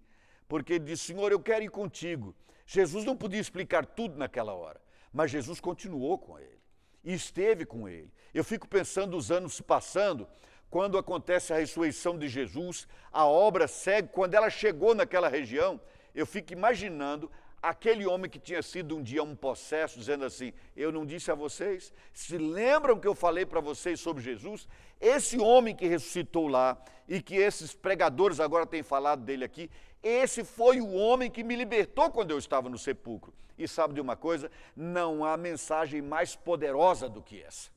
Porque 0.47 0.73
ele 0.73 0.85
disse: 0.85 1.05
Senhor, 1.05 1.31
eu 1.31 1.39
quero 1.39 1.63
ir 1.63 1.69
contigo. 1.69 2.35
Jesus 2.65 3.05
não 3.05 3.15
podia 3.15 3.39
explicar 3.39 3.85
tudo 3.85 4.17
naquela 4.17 4.53
hora, 4.53 4.81
mas 5.11 5.31
Jesus 5.31 5.59
continuou 5.59 6.17
com 6.17 6.37
ele 6.37 6.61
e 7.03 7.13
esteve 7.13 7.65
com 7.65 7.87
ele. 7.87 8.11
Eu 8.33 8.43
fico 8.43 8.67
pensando 8.67 9.17
os 9.17 9.31
anos 9.31 9.59
passando, 9.61 10.27
quando 10.69 10.97
acontece 10.97 11.51
a 11.51 11.57
ressurreição 11.57 12.17
de 12.17 12.29
Jesus, 12.29 12.87
a 13.11 13.25
obra 13.25 13.67
segue, 13.67 14.09
quando 14.09 14.35
ela 14.35 14.49
chegou 14.49 14.95
naquela 14.95 15.27
região, 15.27 15.81
eu 16.15 16.25
fico 16.25 16.53
imaginando 16.53 17.29
aquele 17.61 18.05
homem 18.05 18.29
que 18.29 18.39
tinha 18.39 18.61
sido 18.61 18.97
um 18.97 19.03
dia 19.03 19.23
um 19.23 19.35
possesso, 19.35 19.99
dizendo 19.99 20.25
assim: 20.25 20.53
Eu 20.75 20.91
não 20.91 21.05
disse 21.05 21.29
a 21.31 21.35
vocês? 21.35 21.93
Se 22.13 22.37
lembram 22.37 22.99
que 22.99 23.07
eu 23.07 23.13
falei 23.13 23.45
para 23.45 23.59
vocês 23.59 23.99
sobre 23.99 24.23
Jesus? 24.23 24.67
Esse 24.99 25.39
homem 25.39 25.75
que 25.75 25.87
ressuscitou 25.87 26.47
lá 26.47 26.77
e 27.07 27.21
que 27.21 27.35
esses 27.35 27.73
pregadores 27.73 28.39
agora 28.39 28.65
têm 28.65 28.83
falado 28.83 29.23
dele 29.23 29.43
aqui, 29.43 29.69
esse 30.01 30.43
foi 30.43 30.81
o 30.81 30.91
homem 30.93 31.29
que 31.29 31.43
me 31.43 31.55
libertou 31.55 32.09
quando 32.09 32.31
eu 32.31 32.39
estava 32.39 32.69
no 32.69 32.77
sepulcro. 32.77 33.33
E 33.57 33.67
sabe 33.67 33.93
de 33.93 34.01
uma 34.01 34.15
coisa? 34.15 34.49
Não 34.75 35.23
há 35.23 35.37
mensagem 35.37 36.01
mais 36.01 36.35
poderosa 36.35 37.07
do 37.07 37.21
que 37.21 37.41
essa. 37.41 37.69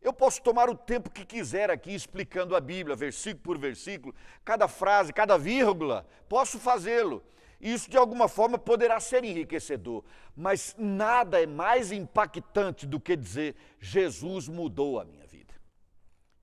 Eu 0.00 0.14
posso 0.14 0.40
tomar 0.40 0.70
o 0.70 0.74
tempo 0.74 1.10
que 1.10 1.26
quiser 1.26 1.70
aqui 1.70 1.94
explicando 1.94 2.56
a 2.56 2.60
Bíblia, 2.60 2.96
versículo 2.96 3.42
por 3.42 3.58
versículo, 3.58 4.14
cada 4.42 4.66
frase, 4.66 5.12
cada 5.12 5.36
vírgula, 5.36 6.06
posso 6.26 6.58
fazê-lo. 6.58 7.22
Isso 7.60 7.90
de 7.90 7.96
alguma 7.98 8.26
forma 8.26 8.56
poderá 8.56 8.98
ser 8.98 9.22
enriquecedor, 9.22 10.02
mas 10.34 10.74
nada 10.78 11.42
é 11.42 11.46
mais 11.46 11.92
impactante 11.92 12.86
do 12.86 12.98
que 12.98 13.14
dizer: 13.14 13.54
Jesus 13.78 14.48
mudou 14.48 14.98
a 14.98 15.04
minha 15.04 15.26
vida. 15.26 15.54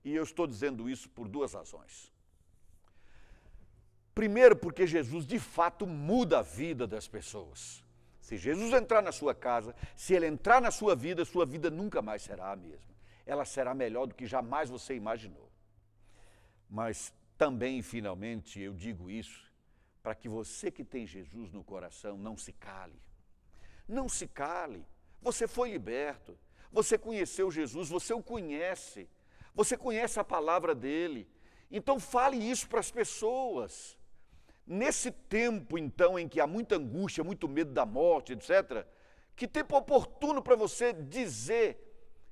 E 0.04 0.14
eu 0.14 0.22
estou 0.22 0.46
dizendo 0.46 0.88
isso 0.88 1.08
por 1.10 1.26
duas 1.26 1.54
razões. 1.54 2.12
Primeiro, 4.14 4.56
porque 4.56 4.86
Jesus 4.86 5.26
de 5.26 5.38
fato 5.38 5.86
muda 5.86 6.38
a 6.38 6.42
vida 6.42 6.86
das 6.86 7.08
pessoas. 7.08 7.82
Se 8.20 8.36
Jesus 8.36 8.72
entrar 8.72 9.02
na 9.02 9.10
sua 9.10 9.34
casa, 9.34 9.74
se 9.96 10.14
ele 10.14 10.26
entrar 10.26 10.60
na 10.60 10.70
sua 10.70 10.94
vida, 10.94 11.24
sua 11.24 11.46
vida 11.46 11.70
nunca 11.70 12.00
mais 12.00 12.22
será 12.22 12.52
a 12.52 12.56
mesma. 12.56 12.94
Ela 13.26 13.44
será 13.44 13.74
melhor 13.74 14.06
do 14.06 14.14
que 14.14 14.26
jamais 14.26 14.70
você 14.70 14.94
imaginou. 14.94 15.50
Mas 16.68 17.12
também, 17.36 17.80
finalmente, 17.82 18.60
eu 18.60 18.74
digo 18.74 19.10
isso 19.10 19.47
para 20.08 20.14
que 20.14 20.26
você 20.26 20.70
que 20.70 20.82
tem 20.82 21.06
Jesus 21.06 21.52
no 21.52 21.62
coração 21.62 22.16
não 22.16 22.34
se 22.34 22.50
cale. 22.50 22.98
Não 23.86 24.08
se 24.08 24.26
cale. 24.26 24.86
Você 25.20 25.46
foi 25.46 25.72
liberto. 25.72 26.34
Você 26.72 26.96
conheceu 26.96 27.50
Jesus, 27.50 27.90
você 27.90 28.14
o 28.14 28.22
conhece. 28.22 29.06
Você 29.54 29.76
conhece 29.76 30.18
a 30.18 30.24
palavra 30.24 30.74
dele. 30.74 31.28
Então 31.70 32.00
fale 32.00 32.38
isso 32.38 32.66
para 32.70 32.80
as 32.80 32.90
pessoas. 32.90 33.98
Nesse 34.66 35.10
tempo, 35.10 35.76
então, 35.76 36.18
em 36.18 36.26
que 36.26 36.40
há 36.40 36.46
muita 36.46 36.76
angústia, 36.76 37.22
muito 37.22 37.46
medo 37.46 37.74
da 37.74 37.84
morte, 37.84 38.32
etc., 38.32 38.86
que 39.36 39.46
tempo 39.46 39.76
oportuno 39.76 40.40
para 40.40 40.56
você 40.56 40.94
dizer, 40.94 41.87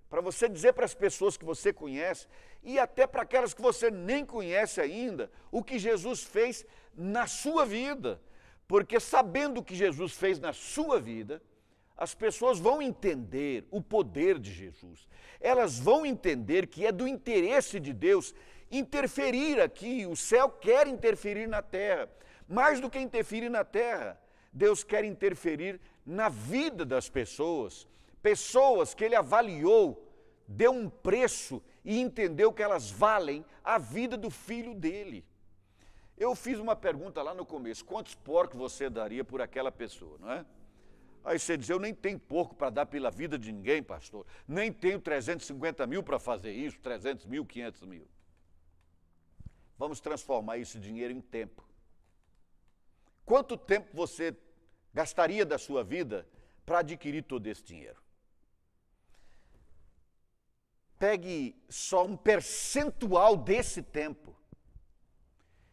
para 0.08 0.20
você 0.20 0.48
dizer 0.48 0.72
para 0.72 0.84
as 0.84 0.94
pessoas 0.94 1.36
que 1.36 1.44
você 1.44 1.72
conhece 1.72 2.26
e 2.62 2.78
até 2.78 3.06
para 3.06 3.22
aquelas 3.22 3.52
que 3.52 3.62
você 3.62 3.90
nem 3.90 4.24
conhece 4.24 4.80
ainda, 4.80 5.30
o 5.50 5.62
que 5.62 5.78
Jesus 5.78 6.22
fez 6.22 6.64
na 6.94 7.26
sua 7.26 7.64
vida. 7.66 8.20
Porque 8.66 8.98
sabendo 8.98 9.60
o 9.60 9.64
que 9.64 9.74
Jesus 9.74 10.12
fez 10.14 10.38
na 10.38 10.52
sua 10.52 10.98
vida, 10.98 11.42
as 11.96 12.14
pessoas 12.14 12.58
vão 12.58 12.82
entender 12.82 13.66
o 13.70 13.80
poder 13.80 14.38
de 14.38 14.52
Jesus. 14.52 15.08
Elas 15.40 15.78
vão 15.78 16.04
entender 16.04 16.66
que 16.66 16.84
é 16.84 16.92
do 16.92 17.06
interesse 17.06 17.80
de 17.80 17.92
Deus 17.92 18.34
interferir 18.70 19.60
aqui. 19.60 20.06
O 20.06 20.16
céu 20.16 20.48
quer 20.48 20.86
interferir 20.86 21.46
na 21.46 21.62
terra. 21.62 22.10
Mais 22.48 22.80
do 22.80 22.90
que 22.90 22.98
interferir 22.98 23.48
na 23.48 23.64
terra, 23.64 24.20
Deus 24.52 24.84
quer 24.84 25.04
interferir 25.04 25.80
na 26.04 26.28
vida 26.28 26.84
das 26.84 27.08
pessoas. 27.08 27.86
Pessoas 28.22 28.94
que 28.94 29.04
Ele 29.04 29.14
avaliou, 29.14 30.06
deu 30.46 30.72
um 30.72 30.88
preço 30.88 31.62
e 31.84 32.00
entendeu 32.00 32.52
que 32.52 32.62
elas 32.62 32.90
valem 32.90 33.44
a 33.62 33.78
vida 33.78 34.16
do 34.16 34.30
filho 34.30 34.74
dele. 34.74 35.24
Eu 36.16 36.34
fiz 36.34 36.58
uma 36.58 36.74
pergunta 36.74 37.22
lá 37.22 37.34
no 37.34 37.44
começo: 37.44 37.84
quantos 37.84 38.14
porcos 38.14 38.58
você 38.58 38.88
daria 38.88 39.24
por 39.24 39.40
aquela 39.40 39.70
pessoa, 39.70 40.16
não 40.18 40.32
é? 40.32 40.46
Aí 41.24 41.38
você 41.38 41.56
diz: 41.56 41.68
eu 41.68 41.78
nem 41.78 41.92
tenho 41.92 42.18
porco 42.18 42.54
para 42.54 42.70
dar 42.70 42.86
pela 42.86 43.10
vida 43.10 43.38
de 43.38 43.52
ninguém, 43.52 43.82
pastor. 43.82 44.24
Nem 44.46 44.72
tenho 44.72 45.00
350 45.00 45.86
mil 45.86 46.02
para 46.02 46.18
fazer 46.18 46.52
isso, 46.52 46.78
300 46.80 47.26
mil, 47.26 47.44
500 47.44 47.82
mil. 47.82 48.08
Vamos 49.78 50.00
transformar 50.00 50.58
esse 50.58 50.78
dinheiro 50.78 51.12
em 51.12 51.20
tempo. 51.20 51.68
Quanto 53.24 53.56
tempo 53.56 53.88
você 53.92 54.34
gastaria 54.94 55.44
da 55.44 55.58
sua 55.58 55.84
vida 55.84 56.26
para 56.64 56.78
adquirir 56.78 57.22
todo 57.22 57.46
esse 57.46 57.62
dinheiro? 57.62 58.05
Pegue 60.98 61.54
só 61.68 62.04
um 62.04 62.16
percentual 62.16 63.36
desse 63.36 63.82
tempo 63.82 64.34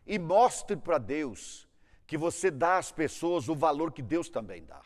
e 0.06 0.20
mostre 0.20 0.76
para 0.76 0.98
Deus 0.98 1.68
que 2.06 2.18
você 2.18 2.52
dá 2.52 2.78
às 2.78 2.92
pessoas 2.92 3.48
o 3.48 3.56
valor 3.56 3.92
que 3.92 4.02
Deus 4.02 4.30
também 4.30 4.64
dá. 4.66 4.82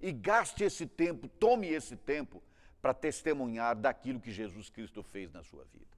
E 0.00 0.12
gaste 0.12 0.64
esse 0.64 0.86
tempo, 0.86 1.28
tome 1.28 1.68
esse 1.68 1.94
tempo 1.94 2.42
para 2.80 2.94
testemunhar 2.94 3.76
daquilo 3.76 4.20
que 4.20 4.32
Jesus 4.32 4.70
Cristo 4.70 5.02
fez 5.02 5.30
na 5.30 5.42
sua 5.42 5.64
vida. 5.64 5.90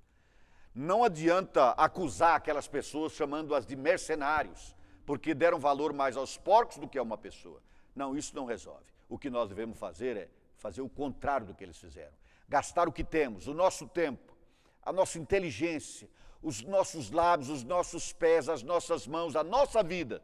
Não 0.75 1.05
adianta 1.05 1.70
acusar 1.70 2.35
aquelas 2.37 2.66
pessoas 2.66 3.12
chamando-as 3.12 3.64
de 3.64 3.77
mercenários, 3.77 4.75
porque 5.07 5.35
deram 5.35 5.59
valor 5.59 5.92
mais 5.92 6.16
aos 6.16 6.37
porcos 6.37 6.79
do 6.79 6.88
que 6.88 6.98
a 6.98 7.03
uma 7.03 7.18
pessoa. 7.18 7.62
Não, 7.94 8.16
isso 8.16 8.35
não 8.35 8.44
resolve. 8.44 8.87
O 9.09 9.18
que 9.18 9.31
nós 9.31 9.48
devemos 9.48 9.79
fazer 9.79 10.16
é 10.16 10.29
fazer 10.57 10.81
o 10.81 10.88
contrário 10.88 11.46
do 11.46 11.55
que 11.55 11.62
eles 11.62 11.79
fizeram. 11.79 12.21
Gastar 12.48 12.88
o 12.88 12.92
que 12.92 13.05
temos, 13.05 13.46
o 13.46 13.55
nosso 13.55 13.88
tempo, 13.88 14.37
a 14.83 14.92
nossa 14.92 15.18
inteligência, 15.18 16.09
os 16.42 16.61
nossos 16.62 17.11
lábios, 17.11 17.48
os 17.48 17.62
nossos 17.62 18.12
pés, 18.12 18.48
as 18.48 18.62
nossas 18.62 19.07
mãos, 19.07 19.37
a 19.37 19.44
nossa 19.44 19.83
vida, 19.83 20.22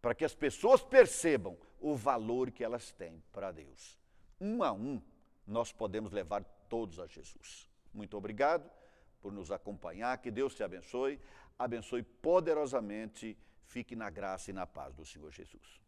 para 0.00 0.14
que 0.14 0.24
as 0.24 0.34
pessoas 0.34 0.82
percebam 0.82 1.56
o 1.80 1.96
valor 1.96 2.50
que 2.50 2.62
elas 2.62 2.92
têm 2.92 3.22
para 3.32 3.50
Deus. 3.50 3.98
Um 4.40 4.62
a 4.62 4.72
um, 4.72 5.00
nós 5.46 5.72
podemos 5.72 6.12
levar 6.12 6.44
todos 6.68 7.00
a 7.00 7.06
Jesus. 7.06 7.68
Muito 7.92 8.16
obrigado 8.16 8.70
por 9.20 9.32
nos 9.32 9.50
acompanhar, 9.50 10.18
que 10.18 10.30
Deus 10.30 10.54
te 10.54 10.62
abençoe, 10.62 11.20
abençoe 11.58 12.02
poderosamente, 12.02 13.38
fique 13.66 13.94
na 13.94 14.10
graça 14.10 14.50
e 14.50 14.54
na 14.54 14.66
paz 14.66 14.94
do 14.94 15.04
Senhor 15.04 15.30
Jesus. 15.30 15.80